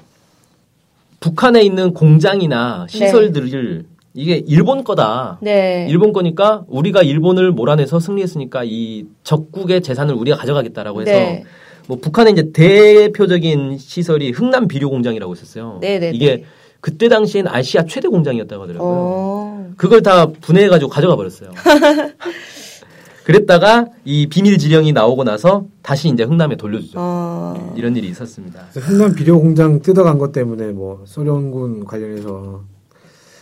북한에 1.20 1.62
있는 1.62 1.92
공장이나 1.92 2.86
시설들을 2.88 3.84
이게 4.14 4.42
일본 4.46 4.82
거다. 4.82 5.38
네. 5.40 5.86
일본 5.88 6.12
거니까 6.12 6.64
우리가 6.66 7.02
일본을 7.02 7.52
몰아내서 7.52 8.00
승리했으니까 8.00 8.64
이 8.64 9.06
적국의 9.22 9.82
재산을 9.82 10.14
우리가 10.14 10.36
가져가겠다라고 10.36 11.02
해서 11.02 11.12
네. 11.12 11.44
뭐 11.90 11.98
북한의 11.98 12.35
이제 12.35 12.53
대표적인 12.53 13.76
시설이 13.79 14.31
흥남 14.31 14.68
비료 14.68 14.88
공장이라고 14.90 15.33
있었어요. 15.35 15.79
네네네. 15.81 16.16
이게 16.16 16.44
그때 16.81 17.09
당시엔 17.09 17.48
아시아 17.48 17.85
최대 17.85 18.07
공장이었다고 18.07 18.62
하더라고요. 18.62 18.88
어. 18.88 19.70
그걸 19.76 20.00
다 20.00 20.26
분해해가지고 20.26 20.88
가져가 20.88 21.16
버렸어요. 21.16 21.50
그랬다가 23.26 23.88
이 24.05 24.29
비밀 24.29 24.57
지령이 24.59 24.92
나오고 24.92 25.24
나서 25.24 25.66
다시 25.83 26.09
이제 26.09 26.22
흥남에 26.22 26.57
돌려주죠. 26.57 26.92
어. 26.96 27.74
이런 27.76 27.96
일이 27.96 28.09
있었습니다. 28.09 28.61
흥남 28.74 29.16
비료 29.16 29.40
공장 29.40 29.83
뜯어간 29.83 30.18
것 30.18 30.31
때문에 30.31 30.68
뭐 30.68 31.03
소련군 31.07 31.87
관련해서 31.87 32.62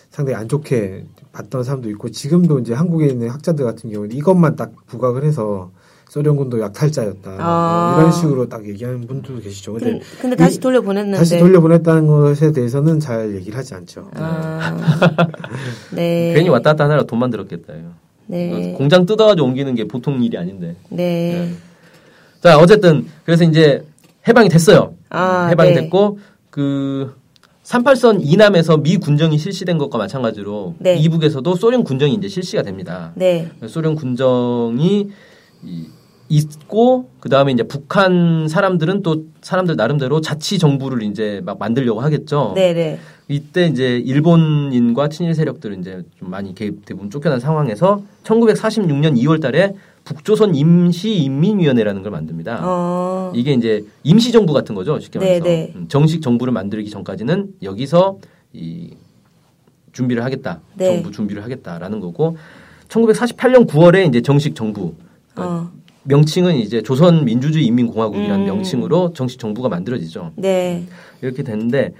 상당히 0.08 0.36
안 0.36 0.48
좋게 0.48 1.04
봤던 1.32 1.64
사람도 1.64 1.90
있고 1.90 2.10
지금도 2.10 2.60
이제 2.60 2.72
한국에 2.72 3.08
있는 3.08 3.28
학자들 3.28 3.66
같은 3.66 3.90
경우는 3.92 4.16
이것만 4.16 4.56
딱 4.56 4.72
부각을 4.86 5.24
해서 5.24 5.70
소련군도 6.08 6.60
약탈자였다 6.60 7.36
아. 7.38 7.90
뭐 7.92 8.00
이런 8.00 8.12
식으로 8.12 8.48
딱 8.48 8.66
얘기하는 8.66 9.06
분들도 9.06 9.42
계시죠. 9.42 9.74
근데 9.74 10.00
근데, 10.20 10.36
다시 10.36 10.58
돌려 10.58 10.80
보냈는데. 10.80 11.18
다시 11.18 11.38
돌려 11.38 11.60
보냈다는 11.60 12.06
것에 12.06 12.52
대해서는 12.52 12.98
잘 12.98 13.34
얘기를 13.34 13.58
하지 13.58 13.74
않죠. 13.74 14.10
아. 14.14 14.76
네. 15.92 16.32
괜히 16.36 16.48
왔다 16.48 16.70
갔다 16.70 16.84
하느라 16.84 17.02
돈만 17.02 17.30
들었겠다. 17.30 17.74
네. 18.26 18.74
공장 18.76 19.06
뜯어가지고 19.06 19.46
옮기는 19.48 19.74
게 19.74 19.84
보통 19.84 20.22
일이 20.22 20.36
아닌데. 20.38 20.76
네. 20.88 21.52
자, 22.42 22.58
어쨌든 22.58 23.06
그래서 23.24 23.44
이제 23.44 23.84
해방이 24.26 24.48
됐어요. 24.48 24.94
아, 25.10 25.46
해방이 25.46 25.70
네. 25.70 25.82
됐고 25.82 26.18
그 26.50 27.14
38선 27.64 28.20
이남에서 28.22 28.78
미 28.78 28.96
군정이 28.96 29.36
실시된 29.36 29.76
것과 29.76 29.98
마찬가지로 29.98 30.76
네. 30.78 30.96
이북에서도 30.96 31.54
소련 31.56 31.84
군정이 31.84 32.14
이제 32.14 32.28
실시가 32.28 32.62
됩니다. 32.62 33.12
네. 33.14 33.50
소련 33.66 33.94
군정이 33.94 35.10
이- 35.64 35.86
있고 36.28 37.08
그 37.20 37.28
다음에 37.28 37.52
이제 37.52 37.62
북한 37.62 38.48
사람들은 38.48 39.02
또 39.02 39.24
사람들 39.40 39.76
나름대로 39.76 40.20
자치 40.20 40.58
정부를 40.58 41.02
이제 41.02 41.40
막 41.44 41.58
만들려고 41.58 42.00
하겠죠. 42.00 42.52
네, 42.54 42.74
네. 42.74 42.98
이때 43.28 43.66
이제 43.66 43.98
일본인과 43.98 45.08
친일 45.08 45.34
세력들은 45.34 45.80
이제 45.80 46.02
좀 46.18 46.30
많이 46.30 46.54
개입 46.54 46.84
대부분 46.86 47.10
쫓겨난 47.10 47.40
상황에서 47.40 48.02
1946년 48.24 49.20
2월 49.22 49.40
달에 49.40 49.74
북조선 50.04 50.54
임시인민위원회라는 50.54 52.02
걸 52.02 52.12
만듭니다. 52.12 52.60
어. 52.62 53.32
이게 53.34 53.52
이제 53.52 53.84
임시 54.02 54.32
정부 54.32 54.54
같은 54.54 54.74
거죠, 54.74 54.98
쉽게 54.98 55.18
네, 55.18 55.26
말해서 55.26 55.44
네. 55.44 55.72
음, 55.76 55.86
정식 55.88 56.22
정부를 56.22 56.52
만들기 56.52 56.88
전까지는 56.88 57.54
여기서 57.62 58.18
이 58.54 58.94
준비를 59.92 60.24
하겠다, 60.24 60.60
네. 60.76 60.94
정부 60.94 61.10
준비를 61.10 61.42
하겠다라는 61.42 62.00
거고 62.00 62.38
1948년 62.88 63.66
9월에 63.66 64.08
이제 64.08 64.22
정식 64.22 64.54
정부 64.54 64.94
어. 65.36 65.70
명칭은 66.08 66.56
이제 66.56 66.82
조선 66.82 67.24
민주주의 67.24 67.66
인민공화국이라는 67.66 68.40
음. 68.40 68.46
명칭으로 68.46 69.12
정식 69.12 69.38
정부가 69.38 69.68
만들어지죠. 69.68 70.32
네. 70.36 70.84
이렇게 71.20 71.42
됐는데 71.42 71.92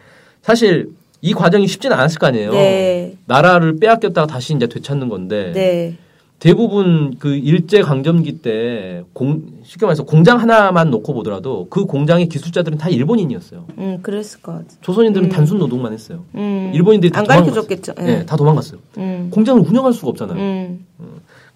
사실 0.43 0.91
이 1.21 1.35
과정이 1.35 1.67
쉽지는 1.67 1.97
않았을 1.97 2.19
거 2.19 2.27
아니에요. 2.27 2.53
네. 2.53 3.17
나라를 3.27 3.79
빼앗겼다가 3.79 4.27
다시 4.27 4.55
이제 4.55 4.67
되찾는 4.67 5.09
건데 5.09 5.53
네. 5.55 5.97
대부분 6.39 7.17
그 7.19 7.35
일제 7.35 7.83
강점기 7.83 8.39
때 8.39 9.03
공, 9.13 9.43
쉽게 9.65 9.85
말해서 9.85 10.05
공장 10.05 10.41
하나만 10.41 10.89
놓고 10.91 11.13
보더라도 11.13 11.67
그 11.69 11.85
공장의 11.85 12.29
기술자들은 12.29 12.79
다 12.79 12.89
일본인이었어요. 12.89 13.67
음, 13.79 13.99
그랬을 14.03 14.41
것 14.41 14.53
같아. 14.53 14.69
조선인들은 14.81 15.31
단순 15.31 15.59
노동만 15.59 15.93
했어요. 15.93 16.25
음. 16.37 16.71
일본인들이 16.73 17.11
다안 17.11 17.25
도망갔어요. 17.25 17.55
가르쳐 17.55 17.63
줬겠죠. 17.63 17.95
예. 18.01 18.19
네, 18.19 18.27
다 18.27 18.37
도망갔어요. 18.37 18.79
음. 18.99 19.29
공장을 19.33 19.61
운영할 19.61 19.93
수가 19.93 20.11
없잖아요. 20.11 20.39
음. 20.39 20.87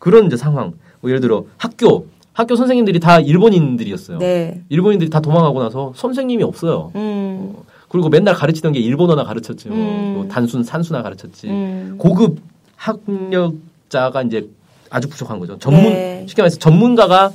그런 0.01 0.27
이제 0.27 0.37
상황. 0.37 0.73
뭐 1.01 1.11
예를 1.11 1.21
들어 1.21 1.45
학교, 1.57 2.07
학교 2.33 2.57
선생님들이 2.57 3.01
다 3.01 3.21
일본인들이었어요. 3.21 4.19
네. 4.19 4.63
일본인들이 4.69 5.11
다 5.11 5.21
도망가고 5.21 5.63
나서 5.63 5.93
선생님이 5.97 6.43
없어요. 6.43 6.93
음. 6.95 7.55
그리고 7.89 8.09
맨날 8.09 8.35
가르치던 8.35 8.73
게 8.73 8.81
일본어나 8.81 9.25
가르쳤지, 9.25 9.69
뭐, 9.69 9.77
음. 9.77 10.13
뭐 10.17 10.29
단순 10.29 10.65
산수나 10.65 11.03
가르쳤지. 11.03 11.49
음. 11.49 11.95
고급 11.99 12.39
학력자가 12.77 14.23
이제 14.23 14.49
아주 14.89 15.09
부족한 15.09 15.39
거죠. 15.39 15.59
전문 15.59 15.85
네. 15.85 16.25
쉽게 16.27 16.43
말해서 16.43 16.59
전문가가 16.59 17.33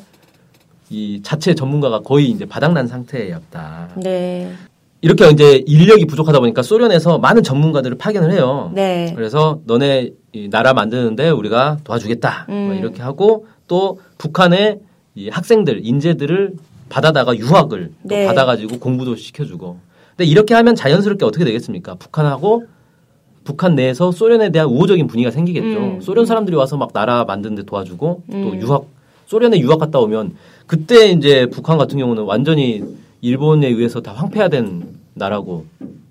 이 0.90 1.22
자체 1.22 1.54
전문가가 1.54 2.00
거의 2.00 2.30
이제 2.30 2.46
바닥난 2.46 2.88
상태였다. 2.88 3.90
네. 3.98 4.52
이렇게 5.02 5.30
이제 5.30 5.64
인력이 5.68 6.06
부족하다 6.08 6.40
보니까 6.40 6.64
소련에서 6.64 7.20
많은 7.20 7.44
전문가들을 7.44 7.98
파견을 7.98 8.32
해요. 8.32 8.72
네. 8.74 9.14
그래서 9.16 9.60
너네 9.66 10.12
이 10.34 10.50
나라 10.50 10.74
만드는데 10.74 11.30
우리가 11.30 11.78
도와주겠다. 11.84 12.48
음. 12.50 12.68
뭐 12.68 12.76
이렇게 12.76 13.04
하고 13.04 13.46
또 13.68 14.00
북한의 14.18 14.80
이 15.18 15.30
학생들 15.30 15.82
인재들을 15.84 16.54
받아다가 16.90 17.36
유학을 17.36 17.92
또 18.04 18.08
네. 18.08 18.28
받아가지고 18.28 18.78
공부도 18.78 19.16
시켜주고. 19.16 19.80
근데 20.16 20.30
이렇게 20.30 20.54
하면 20.54 20.76
자연스럽게 20.76 21.26
어떻게 21.26 21.44
되겠습니까? 21.44 21.96
북한하고 21.96 22.66
북한 23.44 23.74
내에서 23.74 24.12
소련에 24.12 24.52
대한 24.52 24.68
우호적인 24.70 25.08
분위기가 25.08 25.32
생기겠죠. 25.32 25.80
음. 25.80 26.02
소련 26.02 26.28
사람들이 26.28 26.56
와서 26.56 26.78
막 26.78 26.94
나라 26.94 27.26
만드는데 27.26 27.64
도와주고 27.64 28.24
또 28.30 28.36
음. 28.36 28.62
유학 28.62 28.86
소련에 29.26 29.60
유학 29.60 29.80
갔다 29.80 30.00
오면 30.00 30.36
그때 30.68 31.10
이제 31.10 31.48
북한 31.52 31.80
같은 31.80 31.98
경우는 31.98 32.24
완전히 32.24 32.84
일본에 33.22 33.68
의해서 33.68 34.02
다 34.02 34.14
황폐화된 34.14 34.84
나라고. 35.16 35.66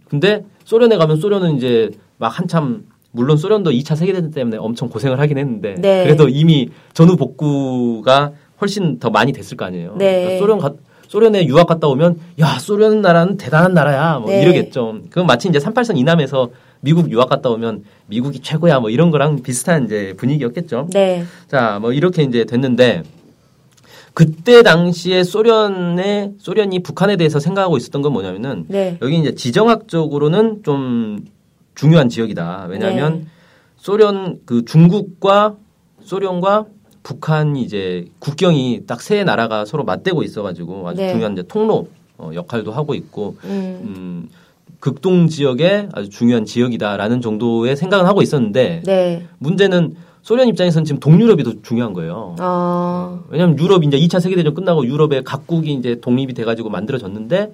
근데 0.09 0.45
소련에 0.65 0.97
가면 0.97 1.19
소련은 1.19 1.57
이제 1.57 1.91
막 2.19 2.29
한참 2.29 2.85
물론 3.13 3.37
소련도 3.37 3.71
2차 3.71 3.97
세계대전 3.97 4.33
때문에 4.33 4.57
엄청 4.57 4.89
고생을 4.89 5.21
하긴 5.21 5.39
했는데 5.39 5.77
네. 5.79 6.05
그래도 6.05 6.29
이미 6.29 6.69
전후 6.93 7.17
복구가 7.17 8.33
훨씬 8.61 8.99
더 8.99 9.11
많이 9.11 9.33
됐을 9.33 9.57
거 9.57 9.65
아니에요. 9.65 9.95
네. 9.97 10.23
그러니까 10.23 10.39
소련 10.39 10.59
가, 10.59 10.73
소련에 11.09 11.47
유학 11.47 11.67
갔다 11.67 11.87
오면 11.89 12.19
야 12.41 12.59
소련 12.59 13.01
나라는 13.01 13.37
대단한 13.37 13.75
나라야 13.75 14.19
뭐 14.19 14.31
네. 14.31 14.43
이러겠죠. 14.43 15.01
그건 15.11 15.27
마치 15.27 15.49
이제 15.49 15.59
38선 15.59 15.97
이남에서 15.97 16.51
미국 16.81 17.11
유학 17.11 17.29
갔다 17.29 17.51
오면 17.51 17.85
미국이 18.07 18.41
최고야 18.41 18.81
뭐 18.81 18.91
이런 18.91 19.11
거랑 19.11 19.43
비슷한 19.43 19.85
이제 19.85 20.15
분위기였겠죠. 20.17 20.89
네. 20.93 21.25
자, 21.49 21.79
뭐 21.81 21.93
이렇게 21.93 22.23
이제 22.23 22.45
됐는데 22.45 23.03
그때 24.15 24.63
당시에 24.63 25.25
소련의 25.25 26.35
소련이 26.39 26.83
북한에 26.83 27.17
대해서 27.17 27.39
생각하고 27.39 27.77
있었던 27.77 28.01
건 28.03 28.13
뭐냐면은 28.13 28.65
네. 28.69 28.99
여기 29.03 29.19
이제 29.19 29.35
지정학적으로는 29.35 30.63
좀 30.65 31.25
중요한 31.75 32.09
지역이다. 32.09 32.67
왜냐하면 32.71 33.21
네. 33.21 33.27
소련 33.77 34.41
그 34.47 34.65
중국과 34.65 35.57
소련과 36.03 36.65
북한이 37.07 37.63
이제 37.63 38.07
국경이 38.19 38.83
딱 38.87 39.01
세 39.01 39.23
나라가 39.23 39.65
서로 39.65 39.85
맞대고 39.85 40.25
있어가지고 40.25 40.89
아주 40.89 41.01
네. 41.03 41.13
중요한 41.13 41.35
이제 41.35 41.45
통로 41.47 41.87
어, 42.19 42.33
역할도 42.35 42.73
하고 42.73 42.95
있고 42.95 43.37
음. 43.45 43.79
음, 43.85 44.29
극동 44.81 45.29
지역의 45.29 45.91
아주 45.93 46.11
중요한 46.11 46.45
지역이다라는 46.45 47.21
정도의 47.21 47.77
생각은 47.77 48.07
하고 48.07 48.23
있었는데 48.23 48.83
네. 48.85 49.27
문제는 49.39 49.95
소련 50.23 50.49
입장에서는 50.49 50.85
지금 50.85 50.99
동유럽이 50.99 51.45
더 51.45 51.53
중요한 51.63 51.93
거예요. 51.93 52.35
어. 52.41 53.23
왜냐하면 53.29 53.57
유럽 53.61 53.85
이제 53.85 53.97
2차 53.97 54.19
세계대전 54.19 54.55
끝나고 54.55 54.85
유럽의 54.85 55.23
각국이 55.23 55.73
이제 55.75 56.01
독립이 56.01 56.35
돼가지고 56.35 56.71
만들어졌는데 56.71 57.53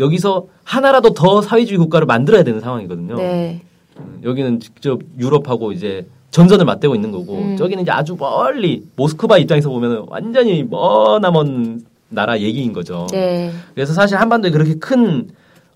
여기서 0.00 0.46
하나라도 0.64 1.14
더 1.14 1.40
사회주의 1.40 1.78
국가를 1.78 2.06
만들어야 2.06 2.42
되는 2.42 2.60
상황이거든요. 2.60 3.14
네. 3.14 3.62
음, 4.00 4.20
여기는 4.24 4.58
직접 4.58 5.00
유럽하고 5.20 5.70
이제 5.70 6.08
전선을 6.30 6.64
맞대고 6.64 6.94
있는 6.94 7.10
거고 7.10 7.38
음. 7.38 7.56
저기는 7.56 7.82
이제 7.82 7.90
아주 7.90 8.16
멀리 8.18 8.84
모스크바 8.96 9.38
입장에서 9.38 9.70
보면 9.70 10.06
완전히 10.08 10.62
머나먼 10.62 11.82
나라 12.10 12.38
얘기인 12.40 12.72
거죠. 12.72 13.06
네. 13.10 13.52
그래서 13.74 13.92
사실 13.92 14.18
한반도에 14.18 14.50
그렇게 14.50 14.74
큰 14.74 15.28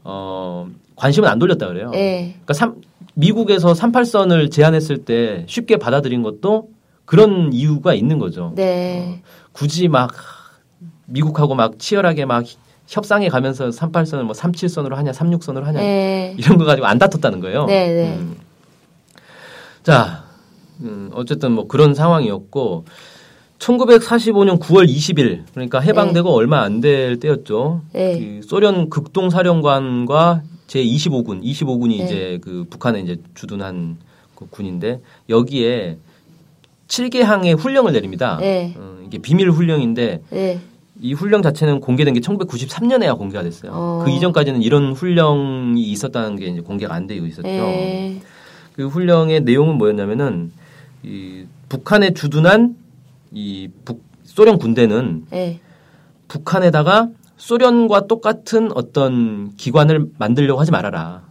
어, 0.05 0.67
관심은 0.97 1.29
안 1.29 1.39
돌렸다 1.39 1.69
그래요. 1.69 1.91
네. 1.91 2.33
그러니까 2.45 2.55
삼- 2.55 2.77
미국에서 3.15 3.73
38선을 3.73 4.51
제안했을 4.51 4.99
때 5.05 5.45
쉽게 5.49 5.77
받아들인 5.77 6.23
것도 6.23 6.69
그런 7.05 7.53
이유가 7.53 7.95
있는 7.95 8.19
거죠. 8.19 8.53
네. 8.55 9.23
굳이 9.53 9.89
막 9.89 10.13
미국하고 11.07 11.55
막 11.55 11.79
치열하게 11.79 12.25
막 12.25 12.45
협상해 12.89 13.29
가면서 13.29 13.69
38선을 13.69 14.23
뭐 14.23 14.33
37선으로 14.33 14.95
하냐, 14.95 15.13
36선으로 15.13 15.63
하냐 15.65 15.81
네. 15.81 16.35
이런 16.39 16.59
거 16.59 16.65
가지고 16.65 16.87
안 16.87 16.99
다퉜다는 16.99 17.41
거예요. 17.41 17.67
네, 17.67 17.89
네. 17.93 18.17
음. 18.17 18.37
자, 19.83 20.22
음, 20.83 21.11
어쨌든 21.15 21.53
뭐 21.53 21.67
그런 21.67 21.95
상황이었고 21.95 22.85
1945년 23.59 24.59
9월 24.59 24.89
20일 24.89 25.45
그러니까 25.53 25.79
해방되고 25.81 26.29
얼마 26.31 26.63
안 26.63 26.81
될 26.81 27.21
때였죠. 27.21 27.83
네. 27.93 28.19
그 28.19 28.47
소련 28.47 28.91
극동 28.91 29.31
사령관과 29.31 30.43
제 30.67 30.83
25군, 30.83 31.43
25군이 31.45 31.99
네. 31.99 32.05
이제 32.05 32.39
그 32.43 32.65
북한에 32.69 33.01
이제 33.01 33.19
주둔한 33.35 33.99
그 34.35 34.47
군인데 34.51 35.01
여기에 35.29 35.99
7개 36.89 37.21
항의 37.21 37.55
훈령을 37.55 37.93
내립니다. 37.93 38.37
네. 38.41 38.75
어, 38.77 38.99
이게 39.07 39.19
비밀 39.19 39.51
훈령인데 39.51 40.23
네. 40.31 40.61
이 41.01 41.13
훈령 41.15 41.43
자체는 41.43 41.81
공개된 41.81 42.15
게 42.15 42.21
1993년에야 42.21 43.17
공개가 43.17 43.43
됐어요. 43.45 43.71
어. 43.75 44.03
그 44.05 44.11
이전까지는 44.11 44.63
이런 44.63 44.93
훈령이 44.93 45.81
있었다는 45.83 46.37
게 46.37 46.47
이제 46.47 46.61
공개가 46.61 46.95
안 46.95 47.07
되고 47.07 47.25
있었죠. 47.27 47.43
네. 47.49 48.21
그 48.75 48.89
훈령의 48.89 49.43
내용은 49.43 49.79
뭐였냐면은 49.79 50.53
이 51.05 51.45
북한에 51.69 52.13
주둔한 52.15 52.77
이 53.33 53.69
북, 53.85 54.03
소련 54.25 54.59
군대는 54.59 55.27
네. 55.31 55.61
북한에다가 56.29 57.09
소련과 57.37 58.07
똑같은 58.07 58.71
어떤 58.75 59.55
기관을 59.57 60.07
만들려고 60.19 60.61
하지 60.61 60.71
말아라. 60.71 61.23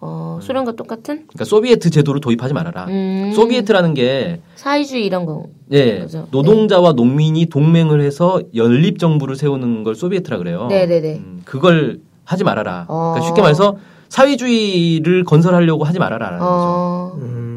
어, 0.00 0.38
소련과 0.42 0.72
똑같은? 0.72 1.26
그러니까 1.28 1.44
소비에트 1.44 1.90
제도를 1.90 2.20
도입하지 2.20 2.54
말아라. 2.54 2.86
음. 2.86 3.32
소비에트라는 3.34 3.94
게 3.94 4.40
사회주의 4.56 5.04
이런 5.06 5.26
거. 5.26 5.46
예, 5.70 6.00
그죠. 6.00 6.26
노동자와 6.32 6.94
농민이 6.94 7.46
동맹을 7.46 8.00
해서 8.00 8.40
연립 8.56 8.98
정부를 8.98 9.36
세우는 9.36 9.84
걸 9.84 9.94
소비에트라 9.94 10.38
그래요. 10.38 10.66
네 10.68 10.86
네 10.86 11.00
네. 11.00 11.16
음, 11.18 11.42
그걸 11.44 12.00
하지 12.24 12.42
말아라. 12.44 12.86
어. 12.88 13.10
그러니까 13.12 13.26
쉽게 13.28 13.42
말해서 13.42 13.76
사회주의를 14.08 15.24
건설하려고 15.24 15.84
하지 15.84 15.98
말아라라는 16.00 16.38
거죠. 16.40 16.50
어. 16.50 17.18
음. 17.20 17.51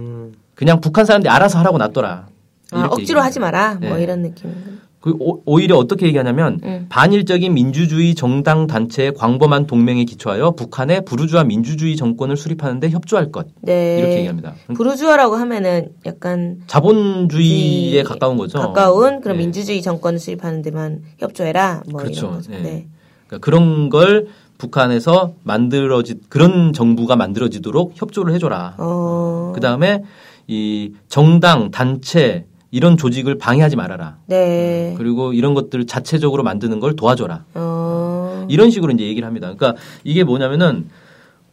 그냥 0.55 0.81
북한 0.81 1.05
사람들이 1.05 1.29
알아서 1.29 1.59
하라고 1.59 1.77
놔둬라. 1.77 2.27
아, 2.71 2.87
억지로. 2.91 3.21
하지 3.21 3.39
마라. 3.39 3.75
뭐 3.81 3.97
네. 3.97 4.03
이런 4.03 4.21
느낌. 4.23 4.51
그 4.99 5.15
오, 5.19 5.43
오히려 5.45 5.77
어떻게 5.77 6.07
얘기하냐면 6.07 6.59
음. 6.63 6.87
반일적인 6.89 7.53
민주주의 7.53 8.15
정당 8.15 8.65
단체의 8.65 9.13
광범한 9.13 9.67
동맹에 9.67 10.03
기초하여 10.03 10.51
북한의 10.51 11.05
부르주아 11.05 11.43
민주주의 11.43 11.95
정권을 11.95 12.35
수립하는데 12.35 12.89
협조할 12.89 13.31
것 13.31 13.45
네. 13.61 13.99
이렇게 13.99 14.15
얘기합니다. 14.17 14.55
부르주아라고 14.73 15.35
하면은 15.35 15.89
약간 16.07 16.61
자본주의에 16.65 17.99
이- 17.99 18.03
가까운 18.03 18.35
거죠. 18.37 18.57
가까운 18.57 19.21
그런 19.21 19.37
네. 19.37 19.43
민주주의 19.43 19.79
정권을 19.83 20.17
수립하는 20.17 20.63
데만 20.63 21.03
협조해라. 21.19 21.83
뭐 21.91 22.01
그렇죠. 22.01 22.41
네. 22.49 22.61
네. 22.61 22.87
그러니까 23.27 23.45
그런 23.45 23.89
걸 23.89 24.25
북한에서 24.57 25.33
만들어지 25.43 26.15
그런 26.29 26.73
정부가 26.73 27.15
만들어지도록 27.15 27.91
협조를 27.95 28.33
해줘라. 28.33 28.73
어. 28.79 29.51
그 29.53 29.61
다음에 29.61 30.01
이 30.47 30.93
정당 31.07 31.71
단체 31.71 32.45
이런 32.71 32.97
조직을 32.97 33.37
방해하지 33.37 33.75
말아라. 33.75 34.17
네. 34.27 34.95
그리고 34.97 35.33
이런 35.33 35.53
것들을 35.53 35.87
자체적으로 35.87 36.43
만드는 36.43 36.79
걸 36.79 36.95
도와줘라. 36.95 37.45
어. 37.53 38.45
이런 38.49 38.69
식으로 38.69 38.91
이제 38.91 39.05
얘기를 39.05 39.25
합니다. 39.25 39.53
그러니까 39.55 39.81
이게 40.03 40.23
뭐냐면은 40.23 40.89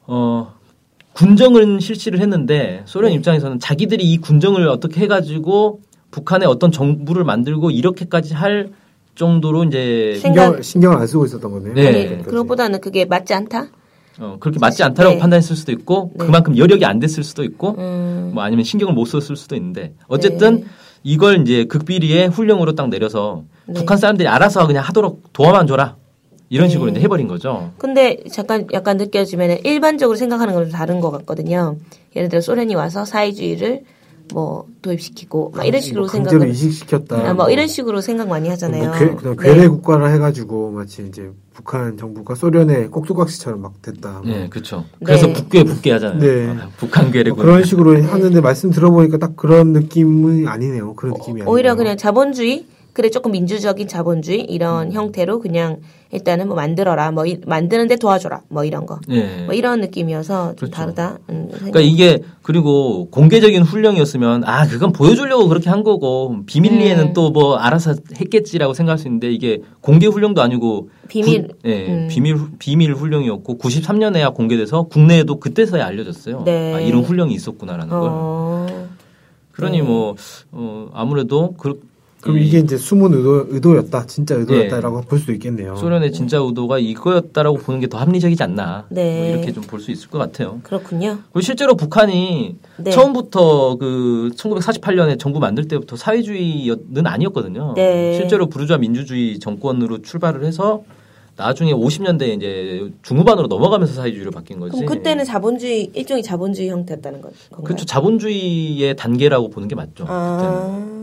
어 0.07 0.55
군정을 1.13 1.81
실시를 1.81 2.21
했는데 2.21 2.83
소련 2.87 3.11
네. 3.11 3.17
입장에서는 3.17 3.61
자기들이 3.61 4.05
이 4.05 4.19
군정을 4.19 4.69
어떻게 4.69 5.01
해가지고 5.03 5.81
북한의 6.11 6.49
어떤 6.49 6.73
정부를 6.73 7.25
만들고 7.25 7.71
이렇게까지 7.71 8.35
할 8.35 8.71
정도로 9.15 9.65
이제 9.65 10.19
신경 10.21 10.61
신경을 10.61 10.97
안 10.99 11.07
쓰고 11.07 11.27
있었던 11.27 11.51
거네요. 11.51 11.75
네. 11.75 11.89
아니. 11.89 12.23
그것보다는 12.23 12.81
그게 12.81 13.05
맞지 13.05 13.35
않다? 13.35 13.69
어, 14.23 14.37
그렇게 14.39 14.61
맞지 14.61 14.85
않다라고 14.85 15.17
네. 15.17 15.21
판단했을 15.21 15.57
수도 15.57 15.73
있고 15.73 16.13
네. 16.15 16.25
그만큼 16.25 16.57
여력이 16.57 16.85
안 16.85 17.01
됐을 17.01 17.25
수도 17.25 17.43
있고 17.43 17.75
음. 17.77 18.31
뭐 18.33 18.45
아니면 18.45 18.65
신경을 18.65 18.95
못 18.95 19.05
썼을 19.05 19.37
수도 19.37 19.57
있는데 19.57 19.95
어쨌든 20.07 20.61
네. 20.61 20.65
이걸 21.03 21.41
이제 21.41 21.65
극비리의 21.65 22.29
훈령으로 22.29 22.77
딱 22.77 22.89
내려서 22.89 23.43
네. 23.67 23.75
북한 23.75 23.99
사람들이 23.99 24.29
알아서 24.29 24.69
그냥 24.69 24.85
하도록 24.85 25.33
도와만 25.33 25.67
줘라 25.67 25.97
이런 26.51 26.69
식으로 26.69 26.87
네. 26.87 26.93
이제 26.93 27.01
해버린 27.01 27.27
거죠. 27.27 27.73
근데 27.79 28.19
잠깐 28.31 28.69
약간 28.73 28.97
느껴지면 28.97 29.59
일반적으로 29.65 30.17
생각하는 30.17 30.55
거랑 30.55 30.69
좀 30.69 30.79
다른 30.79 31.01
것 31.01 31.11
같거든요. 31.11 31.77
예를 32.15 32.29
들어 32.29 32.41
소련이 32.41 32.77
와서 32.77 33.05
사회주의를 33.05 33.83
뭐 34.33 34.67
도입시키고 34.83 35.53
막 35.57 35.67
이런 35.67 35.81
식으로 35.81 36.03
뭐 36.03 36.11
강제로 36.13 36.31
생각을 36.31 36.55
이식시켰다. 36.55 37.29
아, 37.29 37.35
뭐 37.35 37.51
이런 37.51 37.67
식으로 37.67 38.01
생각 38.01 38.29
많이 38.29 38.49
하잖아요. 38.51 38.91
뭐 38.91 38.93
괴, 38.93 39.07
네. 39.07 39.37
괴뢰 39.37 39.67
국가를 39.67 40.13
해가지고 40.13 40.71
마치 40.71 41.05
이제 41.09 41.31
북한 41.55 41.97
정부가 41.99 42.35
소련의 42.35 42.89
꼭두각시처럼 42.89 43.61
막 43.61 43.83
됐다. 43.83 44.23
뭐 44.25 44.33
예, 44.33 44.49
그렇죠. 44.49 44.85
그래서 45.05 45.27
네. 45.27 45.33
북괴 45.35 45.65
북괴 45.65 45.93
하잖아요. 45.93 46.19
네. 46.19 46.49
아, 46.61 46.69
북한 46.79 47.05
뭐 47.05 47.13
괴뢰군. 47.13 47.45
그런 47.45 47.65
식으로 47.65 48.03
하는데 48.03 48.41
말씀 48.41 48.71
들어보니까 48.71 49.19
딱 49.19 49.37
그런 49.37 49.73
느낌이 49.73 50.47
아니네요. 50.49 50.95
그런 50.95 51.15
느낌이 51.15 51.43
아니에요. 51.43 51.51
오히려 51.51 51.75
그냥 51.75 51.97
자본주의 51.97 52.67
그래 52.93 53.09
조금 53.09 53.33
민주적인 53.33 53.89
자본주의 53.89 54.43
이런 54.43 54.93
형태로 54.93 55.39
그냥 55.41 55.79
일단은 56.11 56.47
뭐 56.47 56.57
만들어라 56.57 57.11
뭐 57.11 57.25
이- 57.25 57.41
만드는데 57.47 57.97
도와줘라 57.97 58.43
뭐 58.49 58.65
이런 58.65 58.85
거. 58.85 59.01
예. 59.09 59.45
뭐 59.47 59.55
이런 59.55 59.81
느낌이어서 59.81 60.49
좀 60.49 60.57
그렇죠. 60.57 60.73
다르다. 60.75 61.19
음, 61.31 61.49
그러니까 61.55 61.81
이게 61.81 62.21
그리고 62.43 63.09
공개적인 63.11 63.63
훈령이었으면 63.63 64.45
아 64.45 64.67
그건 64.67 64.93
보여주려고 64.93 65.49
그렇게 65.49 65.71
한 65.71 65.83
거고 65.85 66.37
비밀리에는 66.45 67.09
음. 67.09 67.13
또뭐 67.15 67.57
알아서 67.57 67.95
했겠지라고 68.21 68.75
생각할 68.75 68.99
수 68.99 69.09
있는데 69.09 69.33
이게 69.33 69.63
공개 69.81 70.07
훈령도 70.07 70.43
아니고 70.43 70.91
비밀. 71.09 71.49
구- 71.49 71.55
예, 71.65 71.87
음. 71.89 72.09
비밀 72.11 72.37
후- 72.37 72.49
비밀 72.59 72.93
훈령이었고 72.93 73.57
93년에야 73.57 74.35
공개돼서 74.35 74.83
국내에도 74.83 75.41
그때서야 75.41 75.87
알려졌어요. 75.87 76.43
네. 76.45 76.75
아, 76.75 76.81
이런 76.81 77.03
훈령이 77.05 77.33
있었구나라는 77.33 77.89
걸. 77.89 78.09
어. 78.13 78.89
그러니 79.53 79.79
네. 79.79 79.83
뭐 79.83 80.15
어, 80.51 80.89
아무래도 80.93 81.55
그 81.57 81.81
그럼 82.23 82.39
이 82.39 82.47
이게 82.47 82.59
이제 82.61 82.77
숨은 82.77 83.13
의도, 83.13 83.47
의도였다, 83.51 84.07
진짜 84.07 84.37
예. 84.37 84.41
의도였다라고 84.41 85.03
볼 85.03 85.19
수도 85.19 85.33
있겠네요. 85.33 85.75
소련의 85.77 86.13
진짜 86.13 86.39
의도가 86.39 86.79
이거였다라고 86.79 87.59
보는 87.59 87.81
게 87.81 87.89
더 87.89 87.99
합리적이지 87.99 88.41
않나 88.43 88.87
네. 88.91 89.19
뭐 89.19 89.29
이렇게 89.37 89.53
좀 89.53 89.65
볼 89.65 89.81
수 89.81 89.91
있을 89.91 90.09
것 90.09 90.19
같아요. 90.19 90.61
그렇군요. 90.63 91.19
그리고 91.33 91.41
실제로 91.41 91.75
북한이 91.75 92.57
네. 92.79 92.91
처음부터 92.93 93.77
그 93.77 94.31
1948년에 94.37 95.19
정부 95.19 95.41
만들 95.41 95.67
때부터 95.67 95.97
사회주의는 95.97 97.05
아니었거든요. 97.07 97.75
네. 97.75 98.15
실제로 98.15 98.47
부르주아 98.47 98.79
민주주의 98.79 99.39
정권으로 99.41 100.03
출발을 100.03 100.45
해서 100.45 100.85
나중에 101.37 101.73
50년대에 101.73 102.37
이제 102.37 102.91
중후반으로 103.03 103.49
넘어가면서 103.49 103.95
사회주의로 103.95 104.31
바뀐 104.31 104.61
거지. 104.61 104.77
그럼 104.77 104.87
그때는 104.87 105.25
자본주의 105.25 105.91
일종의 105.95 106.23
자본주의 106.23 106.69
형태였다는 106.69 107.21
건- 107.21 107.33
건가요? 107.51 107.65
그렇죠. 107.65 107.85
자본주의의 107.85 108.95
단계라고 108.97 109.49
보는 109.51 109.67
게 109.67 109.75
맞죠. 109.75 110.05
그때는. 110.05 111.03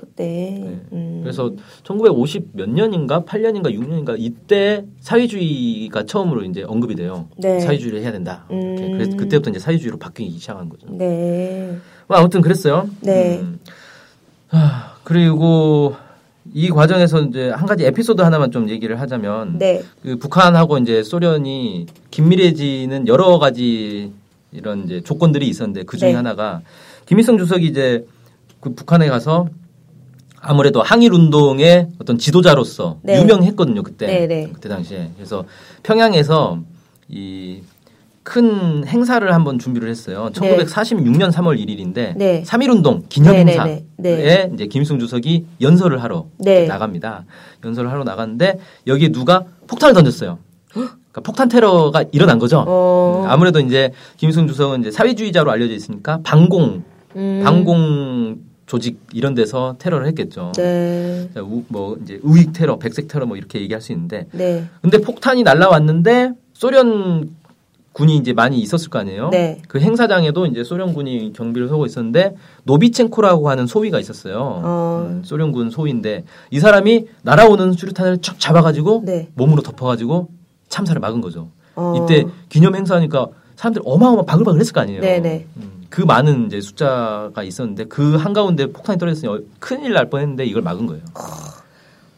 아, 0.00 0.06
그때. 0.06 0.24
네. 0.24 0.80
음. 0.92 1.20
그래서 1.22 1.52
1950 1.84 2.50
몇 2.52 2.70
년인가 2.70 3.22
8년인가 3.22 3.66
6년인가 3.66 4.16
이때 4.18 4.84
사회주의가 5.00 6.04
처음으로 6.06 6.42
이제 6.44 6.62
언급이 6.62 6.94
돼요. 6.94 7.28
네. 7.36 7.60
사회주의를 7.60 8.00
해야 8.00 8.12
된다. 8.12 8.46
이렇게. 8.50 8.82
음. 8.82 8.92
그래서 8.92 9.16
그때부터 9.16 9.50
이제 9.50 9.58
사회주의로 9.58 9.98
바뀌기 9.98 10.38
시작한 10.38 10.68
거죠. 10.68 10.86
네. 10.90 11.76
뭐 12.06 12.16
아무튼 12.16 12.40
그랬어요. 12.40 12.88
네. 13.02 13.40
음. 13.40 13.60
하, 14.48 14.94
그리고 15.04 15.94
이 16.52 16.68
과정에서 16.70 17.20
이제 17.22 17.50
한 17.50 17.66
가지 17.66 17.84
에피소드 17.84 18.22
하나만 18.22 18.50
좀 18.50 18.68
얘기를 18.70 19.00
하자면 19.00 19.58
네. 19.58 19.82
그 20.02 20.16
북한하고 20.16 20.78
이제 20.78 21.02
소련이 21.02 21.86
긴밀해지는 22.10 23.06
여러 23.06 23.38
가지 23.38 24.12
이런 24.50 24.84
이제 24.84 25.00
조건들이 25.02 25.46
있었는데 25.46 25.84
그 25.84 25.96
중에 25.96 26.10
네. 26.10 26.16
하나가 26.16 26.62
김일성 27.06 27.38
주석이 27.38 27.66
이제 27.66 28.04
그 28.60 28.74
북한에 28.74 29.08
가서 29.08 29.48
아무래도 30.40 30.82
항일 30.82 31.12
운동의 31.12 31.88
어떤 32.00 32.18
지도자로서 32.18 32.98
네. 33.02 33.20
유명했거든요 33.20 33.82
그때 33.82 34.06
네, 34.06 34.26
네. 34.26 34.50
그때 34.52 34.68
당시에 34.68 35.10
그래서 35.16 35.44
평양에서 35.82 36.60
이 37.08 37.60
큰 38.22 38.86
행사를 38.86 39.34
한번 39.34 39.58
준비를 39.58 39.88
했어요. 39.88 40.30
1946년 40.34 41.32
3월 41.32 41.58
1일인데 41.58 42.16
네. 42.16 42.42
3.1 42.46 42.70
운동 42.70 43.02
기념 43.08 43.34
행사에 43.34 43.82
네, 43.96 44.16
네. 44.16 44.50
이제 44.54 44.66
김일성 44.66 44.98
주석이 44.98 45.46
연설을 45.60 46.02
하러 46.02 46.26
네. 46.38 46.66
나갑니다. 46.66 47.24
연설을 47.64 47.90
하러 47.90 48.04
나갔는데 48.04 48.58
여기에 48.86 49.08
누가 49.08 49.44
폭탄을 49.66 49.94
던졌어요. 49.94 50.38
그러니까 50.68 51.20
폭탄 51.24 51.48
테러가 51.48 52.04
일어난 52.12 52.38
거죠. 52.38 52.62
어. 52.68 53.22
음, 53.24 53.30
아무래도 53.30 53.58
이제 53.58 53.90
김일성 54.18 54.46
주석은 54.46 54.80
이제 54.80 54.90
사회주의자로 54.90 55.50
알려져 55.50 55.72
있으니까 55.74 56.20
방공, 56.22 56.84
음. 57.16 57.40
방공 57.42 58.36
조직 58.70 59.00
이런 59.12 59.34
데서 59.34 59.74
테러를 59.80 60.06
했겠죠. 60.06 60.52
네. 60.56 61.28
자, 61.34 61.42
우- 61.42 61.64
뭐 61.66 61.98
이제 62.04 62.20
우익 62.22 62.52
테러, 62.52 62.78
백색 62.78 63.08
테러 63.08 63.26
뭐 63.26 63.36
이렇게 63.36 63.60
얘기할 63.60 63.80
수 63.82 63.90
있는데 63.90 64.28
네. 64.30 64.64
근데 64.80 64.98
폭탄이 64.98 65.42
날라왔는데 65.42 66.34
소련 66.52 67.30
군이 67.92 68.16
이제 68.16 68.32
많이 68.32 68.60
있었을 68.60 68.88
거 68.88 69.00
아니에요. 69.00 69.30
네. 69.30 69.60
그 69.66 69.80
행사장에도 69.80 70.46
이제 70.46 70.62
소련군이 70.62 71.32
경비를 71.32 71.66
서고 71.66 71.84
있었는데 71.84 72.36
노비첸코라고 72.62 73.50
하는 73.50 73.66
소위가 73.66 73.98
있었어요. 73.98 74.36
어. 74.38 75.06
음, 75.10 75.22
소련군 75.24 75.70
소위인데 75.70 76.22
이 76.52 76.60
사람이 76.60 77.06
날아오는 77.22 77.72
수류탄을 77.72 78.18
쫙 78.22 78.38
잡아가지고 78.38 79.02
네. 79.04 79.30
몸으로 79.34 79.62
덮어가지고 79.62 80.28
참사를 80.68 81.00
막은 81.00 81.20
거죠. 81.20 81.48
어. 81.74 81.94
이때 82.06 82.24
기념 82.48 82.76
행사니까 82.76 83.26
사람들 83.56 83.82
어마어마 83.84 84.22
바글바글 84.22 84.60
했을 84.60 84.72
거 84.72 84.80
아니에요. 84.80 85.00
네네. 85.00 85.46
음, 85.56 85.79
그 85.90 86.00
많은 86.02 86.46
이제 86.46 86.60
숫자가 86.60 87.42
있었는데 87.42 87.84
그 87.86 88.14
한가운데 88.16 88.66
폭탄이 88.66 88.98
떨어졌으니 88.98 89.32
어, 89.32 89.40
큰일 89.58 89.92
날 89.92 90.08
뻔했는데 90.08 90.46
이걸 90.46 90.62
막은 90.62 90.86
거예요. 90.86 91.02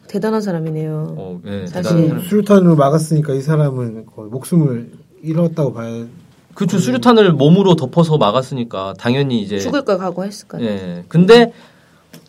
대단한 0.07 0.41
사람이네요. 0.41 1.15
어, 1.17 1.41
예, 1.45 1.65
사실. 1.65 2.03
대단한. 2.03 2.23
수류탄으로 2.23 2.75
막았으니까 2.75 3.33
이 3.33 3.41
사람은 3.41 4.05
거의 4.05 4.29
목숨을 4.29 4.91
잃었다고 5.23 5.73
봐야. 5.73 6.05
그쵸 6.53 6.77
수류탄을 6.77 7.33
몸으로 7.33 7.75
덮어서 7.75 8.19
막았으니까 8.19 8.93
당연히 8.99 9.41
이제 9.41 9.57
죽을 9.57 9.83
걸 9.83 9.97
각오했을까요? 9.97 10.63
예. 10.63 11.03
근데 11.07 11.51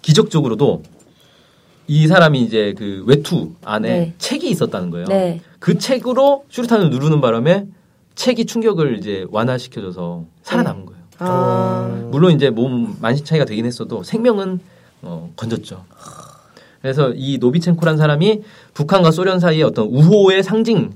기적적으로도 0.00 0.82
이 1.86 2.06
사람이 2.06 2.40
이제 2.40 2.74
그 2.78 3.04
외투 3.06 3.50
안에 3.62 3.88
네. 3.88 4.14
책이 4.16 4.48
있었다는 4.48 4.88
거예요. 4.88 5.06
네. 5.08 5.42
그 5.58 5.76
책으로 5.76 6.46
수류탄을 6.48 6.88
누르는 6.88 7.20
바람에 7.20 7.66
책이 8.14 8.46
충격을 8.46 8.96
이제 8.98 9.26
완화시켜줘서 9.30 10.24
살아남은 10.42 10.86
거예요. 10.86 11.03
아. 11.18 12.08
물론 12.10 12.32
이제 12.32 12.50
몸 12.50 12.96
만신 13.00 13.24
차이가 13.24 13.44
되긴 13.44 13.66
했어도 13.66 14.02
생명은 14.02 14.60
어, 15.02 15.30
건졌죠. 15.36 15.84
그래서 16.82 17.12
이 17.14 17.38
노비첸코란 17.38 17.96
사람이 17.96 18.42
북한과 18.74 19.10
소련 19.10 19.40
사이의 19.40 19.62
어떤 19.62 19.86
우호의 19.86 20.42
상징 20.42 20.92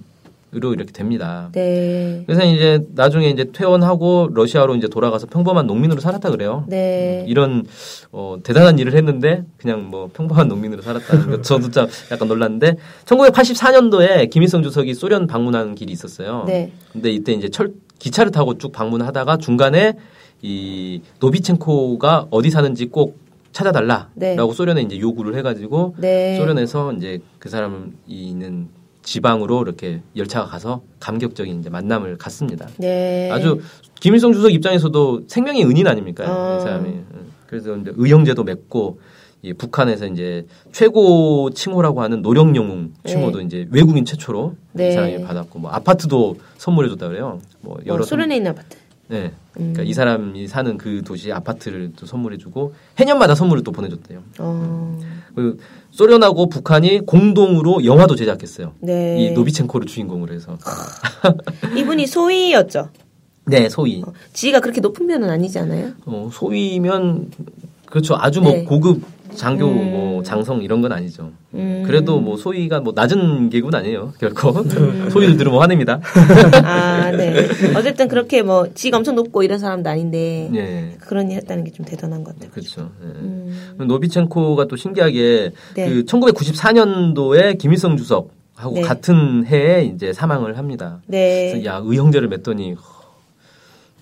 으로 0.57 0.73
이렇게 0.73 0.93
됩니다. 0.93 1.51
네. 1.53 2.23
그래서 2.25 2.43
이제 2.43 2.81
나중에 2.95 3.29
이제 3.29 3.51
퇴원하고 3.53 4.31
러시아로 4.33 4.77
이제 4.77 4.89
돌아가서 4.89 5.27
평범한 5.27 5.67
농민으로 5.67 6.01
살았다 6.01 6.31
그래요. 6.31 6.65
네. 6.69 7.23
이런 7.29 7.67
어, 8.13 8.39
대단한 8.43 8.79
일을 8.79 8.95
했는데 8.95 9.45
그냥 9.59 9.91
뭐 9.91 10.09
평범한 10.11 10.49
농민으로 10.49 10.81
살았다는 10.81 11.31
거 11.31 11.43
저도 11.45 11.71
참 11.71 11.87
약간 12.11 12.29
놀랐는데 12.29 12.77
1984년도에 13.05 14.31
김일성 14.31 14.63
주석이 14.63 14.95
소련 14.95 15.27
방문하는 15.27 15.75
길이 15.75 15.93
있었어요. 15.93 16.45
네. 16.47 16.73
근데 16.95 17.11
이때 17.11 17.33
이제 17.33 17.51
철 17.51 17.75
기차를 17.99 18.33
타고 18.33 18.59
쭉 18.59 18.73
방문하다가 18.73 19.39
중간에 19.39 19.95
이 20.43 21.03
노비첸코가 21.21 22.29
어디 22.31 22.51
사는지 22.51 22.87
꼭 22.87 23.19
찾아달라라고 23.53 24.11
네. 24.15 24.37
소련에 24.55 24.83
이제 24.83 24.99
요구를 24.99 25.35
해가지고 25.37 25.97
네. 25.99 26.37
소련에서 26.37 26.93
이제 26.93 27.21
그 27.39 27.49
사람이 27.49 27.93
있는 28.07 28.69
지방으로 29.03 29.63
이렇게 29.63 30.03
열차가 30.17 30.47
가서 30.47 30.83
감격적인 31.01 31.61
이제 31.61 31.71
만남을 31.71 32.19
갖습니다. 32.19 32.69
네. 32.77 33.31
아주 33.33 33.61
김일성 34.01 34.33
주석 34.33 34.53
입장에서도 34.53 35.23
생명의 35.27 35.65
은인 35.65 35.87
아닙니까? 35.87 36.25
어. 36.29 36.59
이 36.59 36.61
사람이. 36.61 37.01
그래서 37.47 37.75
이제 37.77 37.93
의형제도 37.97 38.45
맺고 38.45 39.01
이 39.49 39.55
북한에서 39.55 40.07
이제 40.07 40.47
최고 40.73 41.51
칭호라고 41.51 42.03
하는 42.03 42.21
노령 42.21 42.55
영웅 42.55 42.93
칭호도 43.07 43.41
이제 43.41 43.67
외국인 43.71 44.05
최초로 44.05 44.55
네. 44.73 44.91
이 44.91 44.93
사람이 44.93 45.23
받았고 45.23 45.59
뭐 45.59 45.71
아파트도 45.71 46.37
선물해 46.59 46.91
줬다 46.91 47.09
그래요. 47.09 47.41
뭐 47.61 47.79
여러 47.87 48.03
어, 48.03 48.07
소련에 48.07 48.37
있는 48.37 48.51
아파트. 48.51 48.77
네. 49.09 49.33
음. 49.59 49.73
그러니까 49.73 49.83
이 49.85 49.95
사람이 49.95 50.47
사는 50.49 50.77
그 50.77 51.03
도시 51.03 51.33
아파트를 51.33 51.93
또 51.97 52.05
선물해 52.05 52.37
주고 52.37 52.75
해년마다 52.99 53.35
선물을 53.35 53.65
또 53.65 53.73
보내 53.73 53.89
줬대요. 53.89 54.23
어. 54.39 55.01
그리고 55.35 55.59
소련하고 55.93 56.51
북한이 56.51 57.07
공동으로 57.07 57.87
영화도 57.87 58.17
제작했어요. 58.17 58.75
네. 58.81 59.17
이 59.19 59.31
노비첸코를 59.31 59.87
주인공으로 59.87 60.35
해서. 60.35 60.59
이분이 61.75 62.07
소위였죠. 62.07 62.91
네, 63.47 63.71
소위. 63.71 64.03
어, 64.07 64.13
지위가 64.35 64.61
그렇게 64.61 64.83
높은 64.83 65.07
편은 65.07 65.31
아니지 65.31 65.59
않아요? 65.59 65.93
어, 66.05 66.29
소위면 66.31 67.31
그렇죠. 67.87 68.15
아주 68.19 68.43
뭐 68.43 68.53
네. 68.53 68.65
고급 68.65 69.01
장교 69.35 69.67
음. 69.69 69.91
뭐 69.91 70.23
장성 70.23 70.63
이런 70.63 70.81
건 70.83 70.93
아니죠. 70.93 71.31
음. 71.55 71.83
그래도 71.87 72.21
뭐 72.21 72.37
소위가 72.37 72.81
뭐 72.81 72.93
낮은 72.95 73.51
계급은 73.51 73.75
아니에요. 73.75 74.13
결코 74.19 74.53
소위를 75.11 75.37
들으면 75.37 75.61
화냅니다. 75.61 76.01
아, 76.65 77.11
네. 77.13 77.49
어쨌든 77.77 78.09
그렇게 78.09 78.43
뭐 78.43 78.73
지가 78.75 78.97
엄청 78.99 79.15
높고 79.15 79.43
이런 79.43 79.59
사람도 79.59 79.89
아닌데 79.89 80.51
예. 80.55 80.97
그런 81.01 81.31
일 81.31 81.37
했다는 81.39 81.65
게 81.65 81.71
좀 81.71 81.85
대단한 81.87 82.25
것 82.25 82.35
같아요. 82.35 82.51
그렇죠. 82.51 82.91
예. 83.03 83.07
음. 83.07 83.75
노비첸코가 83.79 84.67
또 84.67 84.77
신기하게 84.77 85.53
네. 85.75 85.89
그 85.89 86.05
1994년도에 86.05 87.59
김일성 87.59 87.97
주석 87.97 88.31
하고 88.55 88.75
네. 88.75 88.81
같은 88.83 89.47
해에 89.47 89.85
이제 89.85 90.13
사망을 90.13 90.59
합니다. 90.59 91.01
네. 91.07 91.53
그래서 91.53 91.65
야 91.67 91.81
의형제를 91.85 92.29
맺더니 92.29 92.75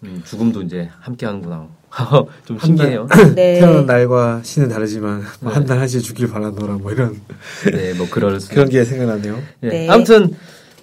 음, 0.05 0.23
죽음도 0.25 0.63
이제 0.63 0.89
함께 1.01 1.27
하는구나. 1.27 1.69
좀 2.45 2.59
신기해요. 2.59 3.09
네. 3.35 3.61
태어난 3.61 3.87
날과 3.87 4.41
시는 4.43 4.69
다르지만 4.69 5.23
뭐 5.41 5.53
한날 5.53 5.79
한시에 5.79 6.01
죽길 6.01 6.29
바라노라 6.29 6.75
뭐 6.75 6.93
이런 6.93 7.21
네, 7.73 7.95
뭐 7.95 8.07
그럴 8.11 8.39
수. 8.41 8.51
그런 8.51 8.69
게 8.69 8.85
생각나네요. 8.85 9.39
예. 9.65 9.69
네. 9.69 9.89
아무튼 9.89 10.35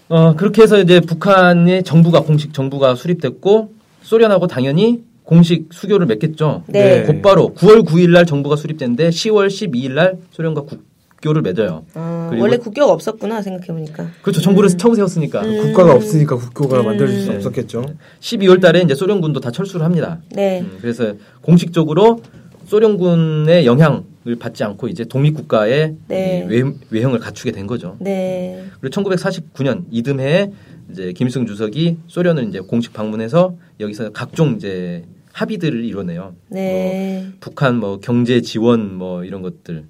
어, 0.09 0.36
그렇게 0.36 0.61
해서 0.64 0.80
이제 0.80 0.99
북한의 0.99 1.84
정부가 1.84 2.22
공식 2.22 2.53
정부가 2.53 2.95
수립됐고 2.95 3.74
소련하고 4.01 4.47
당연히 4.47 5.03
공식 5.24 5.70
수교를 5.72 6.05
맺겠죠. 6.07 6.64
네. 6.68 7.03
곧바로 7.03 7.53
9월 7.55 7.86
9일 7.86 8.09
날 8.11 8.26
정부가 8.26 8.55
수립됐는데 8.55 9.09
10월 9.09 9.47
12일 9.47 9.91
날 9.93 10.18
소련과 10.32 10.61
국 10.61 10.92
교를 11.24 11.41
맺어요. 11.41 11.86
어, 11.95 12.28
그리고- 12.30 12.43
원래 12.43 12.57
국교가 12.57 12.91
없었구나 12.91 13.41
생각해보니까. 13.41 14.09
그렇죠. 14.21 14.41
정부를 14.41 14.69
처음 14.71 14.93
세웠으니까. 14.93 15.41
음. 15.41 15.61
국가가 15.61 15.95
없으니까 15.95 16.36
국교가 16.36 16.82
음. 16.82 16.86
만들어질 16.88 17.21
수 17.21 17.30
네. 17.30 17.38
없었겠죠. 17.38 17.86
12월 18.19 18.61
달에 18.61 18.82
이제 18.82 18.93
소련군도 18.93 19.39
다 19.39 19.49
철수를 19.49 19.86
합니다. 19.86 20.19
네. 20.32 20.61
음, 20.61 20.78
그래서 20.82 21.13
공식적으로 21.41 22.21
소련군의 22.65 23.65
영향 23.65 24.05
을 24.26 24.38
받지 24.38 24.63
않고 24.63 24.88
이제 24.88 25.03
독립국가의 25.03 25.95
네. 26.07 26.45
이 26.45 26.49
외, 26.49 26.63
외형을 26.91 27.19
갖추게 27.19 27.51
된 27.51 27.67
거죠. 27.67 27.97
네. 27.99 28.63
그리고 28.80 29.01
1949년 29.03 29.84
이듬해에 29.91 30.49
이제 30.91 31.11
김일성 31.11 31.45
주석이 31.45 31.97
소련을 32.07 32.45
이제 32.47 32.61
공식 32.61 32.93
방문해서 32.93 33.55
여기서 33.82 34.11
각종 34.11 34.55
이제 34.55 35.03
합의들을 35.34 35.84
이뤄내요. 35.84 36.36
네. 36.47 37.24
뭐 37.26 37.34
북한 37.41 37.82
뭐 37.82 37.99
경제 37.99 38.39
지원 38.39 38.95
뭐 38.95 39.26
이런 39.26 39.41
것들 39.41 39.76
음, 39.76 39.89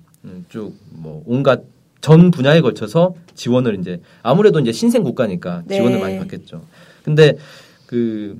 쭉 0.49 0.73
뭐 0.91 1.23
온갖 1.25 1.61
전 2.01 2.31
분야에 2.31 2.61
걸쳐서 2.61 3.15
지원을 3.35 3.79
이제 3.79 4.01
아무래도 4.23 4.59
이제 4.59 4.71
신생 4.71 5.03
국가니까 5.03 5.63
네. 5.65 5.75
지원을 5.75 5.99
많이 5.99 6.19
받겠죠. 6.19 6.61
근데 7.03 7.37
그 7.85 8.37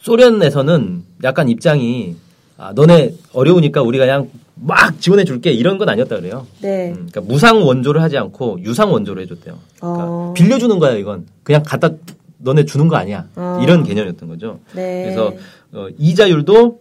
소련에서는 0.00 1.02
약간 1.22 1.48
입장이 1.48 2.16
아 2.56 2.72
너네 2.74 3.14
어려우니까 3.32 3.82
우리가 3.82 4.04
그냥 4.06 4.30
막 4.54 5.00
지원해 5.00 5.24
줄게 5.24 5.52
이런 5.52 5.78
건 5.78 5.88
아니었다 5.88 6.16
그래요. 6.16 6.46
네. 6.60 6.90
음, 6.90 7.08
그러니까 7.10 7.20
무상 7.22 7.66
원조를 7.66 8.00
하지 8.00 8.16
않고 8.16 8.60
유상 8.62 8.92
원조를 8.92 9.22
해줬대요. 9.24 9.58
그러니까 9.80 10.04
어. 10.06 10.34
빌려주는 10.36 10.78
거야 10.78 10.92
이건 10.92 11.26
그냥 11.42 11.62
갖다 11.64 11.90
너네 12.38 12.64
주는 12.64 12.88
거 12.88 12.96
아니야 12.96 13.26
어. 13.36 13.60
이런 13.62 13.82
개념이었던 13.84 14.28
거죠. 14.28 14.60
네. 14.74 15.02
그래서 15.04 15.34
어, 15.72 15.88
이자율도 15.98 16.80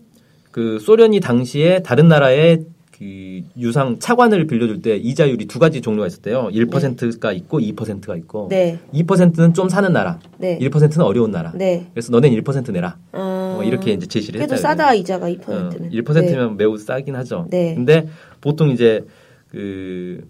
그 0.52 0.80
소련이 0.80 1.20
당시에 1.20 1.82
다른 1.82 2.08
나라의 2.08 2.66
그 2.98 3.42
유상 3.58 3.98
차관을 4.00 4.46
빌려줄 4.46 4.82
때 4.82 4.96
이자율이 4.96 5.46
두 5.46 5.58
가지 5.58 5.82
종류가 5.82 6.08
있었대요. 6.08 6.50
1%가 6.52 7.32
있고 7.34 7.60
2%가 7.60 8.16
있고 8.18 8.48
네. 8.50 8.80
2%는 8.94 9.54
좀 9.54 9.68
사는 9.68 9.92
나라, 9.92 10.20
네. 10.38 10.60
1%는 10.60 11.02
어려운 11.02 11.32
나라. 11.32 11.52
네. 11.56 11.88
그래서 11.94 12.12
너넨 12.12 12.32
1% 12.34 12.72
내라. 12.72 12.98
어. 13.12 13.54
뭐 13.56 13.64
이렇게 13.64 13.94
이제 13.94 14.06
제시를 14.06 14.40
그래도 14.40 14.56
했다. 14.56 14.70
싸다 14.70 14.94
이자가 14.94 15.28
2%는. 15.30 15.88
어, 15.88 15.90
1%면 15.92 16.58
매우 16.58 16.78
싸긴 16.78 17.16
하죠. 17.16 17.48
네. 17.50 17.74
근데 17.74 18.08
보통 18.42 18.70
이제 18.70 19.06
그 19.50 20.28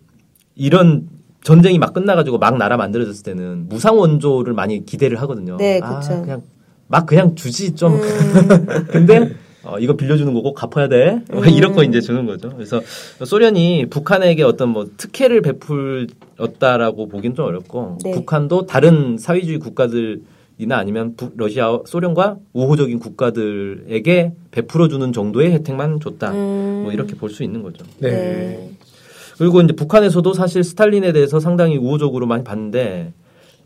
이런 0.56 1.10
전쟁이 1.44 1.78
막 1.78 1.94
끝나가지고 1.94 2.38
막 2.38 2.58
나라 2.58 2.78
만들어졌을 2.78 3.24
때는 3.24 3.68
무상 3.68 3.98
원조를 3.98 4.54
많이 4.54 4.86
기대를 4.86 5.20
하거든요. 5.22 5.58
네, 5.58 5.82
아, 5.84 6.00
그쵸. 6.00 6.22
그냥 6.22 6.44
막 6.88 7.06
그냥 7.06 7.36
주지 7.36 7.76
좀. 7.76 7.96
음. 7.96 8.02
근데 8.88 9.34
어, 9.66 9.80
이거 9.80 9.96
빌려주는 9.96 10.34
거고 10.34 10.54
갚아야 10.54 10.88
돼. 10.90 11.22
음. 11.32 11.50
이런 11.50 11.74
거 11.74 11.84
이제 11.84 12.02
주는 12.02 12.26
거죠. 12.26 12.50
그래서 12.50 12.82
소련이 13.24 13.86
북한에게 13.90 14.44
어떤 14.44 14.70
뭐 14.70 14.88
특혜를 14.98 15.42
베풀었다라고 15.42 17.08
보기는 17.08 17.36
좀 17.36 17.46
어렵고 17.46 17.98
네. 18.04 18.12
북한도 18.12 18.66
다른 18.66 19.18
사회주의 19.18 19.60
국가들이나 19.60 20.78
아니면 20.78 21.16
북, 21.16 21.34
러시아, 21.38 21.80
소련과 21.86 22.38
우호적인 22.54 23.00
국가들에게 23.00 24.34
베풀어주는 24.52 25.14
정도의 25.14 25.52
혜택만 25.54 26.00
줬다. 26.02 26.32
음. 26.32 26.82
뭐 26.84 26.92
이렇게 26.92 27.16
볼 27.16 27.30
수 27.30 27.44
있는 27.44 27.64
거죠. 27.64 27.86
네. 28.00 28.10
네. 28.12 28.70
그리고 29.38 29.62
이제 29.62 29.74
북한에서도 29.74 30.34
사실 30.34 30.64
스탈린에 30.64 31.12
대해서 31.12 31.40
상당히 31.40 31.76
우호적으로 31.78 32.28
많이 32.28 32.44
봤는데, 32.44 33.14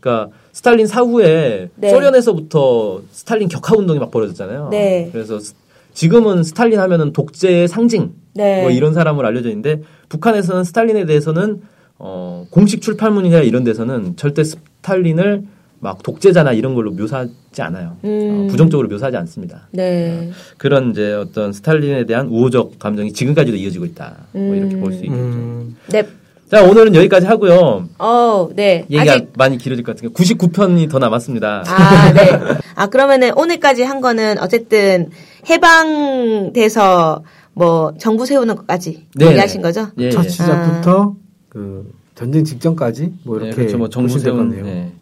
그러니까 0.00 0.34
스탈린 0.52 0.86
사후에 0.86 1.68
네. 1.74 1.90
소련에서부터 1.90 3.02
스탈린 3.10 3.48
격하 3.48 3.76
운동이 3.76 3.98
막 3.98 4.10
벌어졌잖아요. 4.10 4.68
네. 4.70 5.10
그래서 5.12 5.38
스- 5.38 5.54
지금은 5.94 6.42
스탈린 6.44 6.78
하면은 6.78 7.12
독재의 7.12 7.68
상징 7.68 8.12
네. 8.34 8.62
뭐 8.62 8.70
이런 8.70 8.94
사람으로 8.94 9.26
알려져 9.26 9.48
있는데 9.48 9.82
북한에서는 10.08 10.64
스탈린에 10.64 11.06
대해서는 11.06 11.62
어, 11.98 12.46
공식 12.50 12.80
출판문이나 12.80 13.38
이런 13.40 13.64
데서는 13.64 14.16
절대 14.16 14.44
스탈린을 14.44 15.42
막 15.80 16.02
독재자나 16.02 16.52
이런 16.52 16.74
걸로 16.74 16.90
묘사하지 16.92 17.62
않아요. 17.62 17.96
음. 18.04 18.44
어, 18.46 18.50
부정적으로 18.50 18.88
묘사하지 18.88 19.16
않습니다. 19.18 19.68
네. 19.72 20.30
그런 20.56 20.90
이제 20.90 21.12
어떤 21.14 21.52
스탈린에 21.52 22.06
대한 22.06 22.28
우호적 22.28 22.78
감정이 22.78 23.12
지금까지도 23.12 23.56
이어지고 23.56 23.84
있다. 23.84 24.14
뭐 24.32 24.54
이렇게 24.54 24.76
볼 24.76 24.92
수 24.92 24.98
있겠죠. 25.04 25.14
음, 25.14 25.76
네. 25.90 26.04
자, 26.50 26.64
오늘은 26.64 26.94
여기까지 26.94 27.26
하고요. 27.26 27.88
어, 27.98 28.48
네. 28.56 28.86
얘기가 28.90 29.12
아직 29.12 29.28
많이 29.36 29.58
길어질 29.58 29.84
것 29.84 29.94
같으니까 29.96 30.18
99편이 30.18 30.90
더 30.90 30.98
남았습니다. 30.98 31.64
아, 31.66 32.12
네. 32.12 32.30
아, 32.74 32.86
그러면은 32.86 33.36
오늘까지 33.36 33.82
한 33.82 34.00
거는 34.00 34.38
어쨌든 34.40 35.10
해방돼서 35.48 37.22
뭐 37.54 37.92
정부 37.98 38.24
세우는 38.26 38.54
것까지 38.56 39.06
네. 39.14 39.26
얘기하신 39.26 39.62
거죠? 39.62 39.88
예, 39.98 40.10
첫 40.10 40.24
예. 40.24 40.28
시작부터 40.28 41.16
그 41.48 41.92
전쟁 42.14 42.44
직전까지 42.44 43.12
뭐 43.24 43.38
네, 43.38 43.46
이렇게 43.46 43.56
그렇죠. 43.62 43.78
뭐 43.78 43.88
정부. 43.88 44.14
같네요. 44.22 44.64
네. 44.64 44.92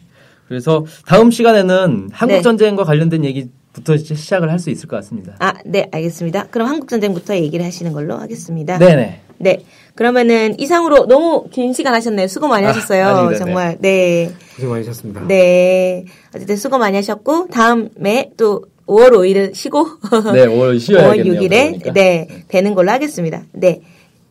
그래서 0.47 0.85
다음 1.05 1.29
시간에는 1.29 2.09
한국 2.11 2.35
네. 2.35 2.41
전쟁과 2.41 2.83
관련된 2.83 3.25
얘기부터 3.25 3.97
시작을 3.97 4.49
할 4.49 4.59
수 4.59 4.69
있을 4.69 4.87
것 4.87 4.95
같습니다. 4.97 5.35
아, 5.39 5.53
네, 5.65 5.87
알겠습니다. 5.91 6.47
그럼 6.47 6.67
한국 6.69 6.87
전쟁부터 6.87 7.35
얘기를 7.35 7.65
하시는 7.65 7.91
걸로 7.91 8.15
하겠습니다. 8.17 8.77
네 8.79 8.95
네. 8.95 9.21
네. 9.39 9.59
그러면은 9.93 10.59
이상으로 10.59 11.05
너무 11.07 11.47
긴 11.51 11.73
시간 11.73 11.93
하셨네요. 11.93 12.27
수고 12.27 12.47
많이 12.47 12.65
아, 12.65 12.69
하셨어요. 12.69 13.05
아닙니다. 13.07 13.45
정말. 13.45 13.77
네. 13.79 14.31
고생 14.55 14.69
많으셨습니다. 14.69 15.21
네. 15.27 16.05
어쨌든 16.35 16.55
수고 16.55 16.77
많이 16.77 16.95
하셨고 16.95 17.47
다음에 17.47 18.31
또 18.37 18.63
5월 18.87 19.11
5일은 19.11 19.53
쉬고 19.53 19.85
네, 20.33 20.47
5월 20.47 20.75
5월 20.75 20.79
쉬어야겠네요. 20.79 21.41
6일에 21.41 21.49
그러니까. 21.49 21.93
네, 21.93 22.27
뵈는 22.47 22.73
걸로 22.73 22.91
하겠습니다. 22.91 23.43
네. 23.51 23.81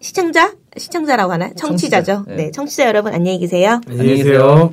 시청자? 0.00 0.54
시청자라고 0.76 1.32
하나? 1.32 1.52
청취자죠. 1.54 2.12
청취자, 2.12 2.36
네. 2.36 2.44
네. 2.46 2.50
청취자 2.50 2.86
여러분 2.86 3.12
안녕히 3.14 3.38
계세요. 3.38 3.80
안녕히 3.88 4.16
계세요. 4.16 4.72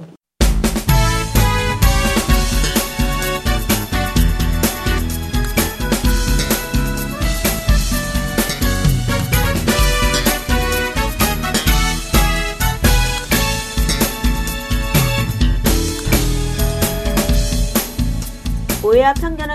오해와 18.85 19.13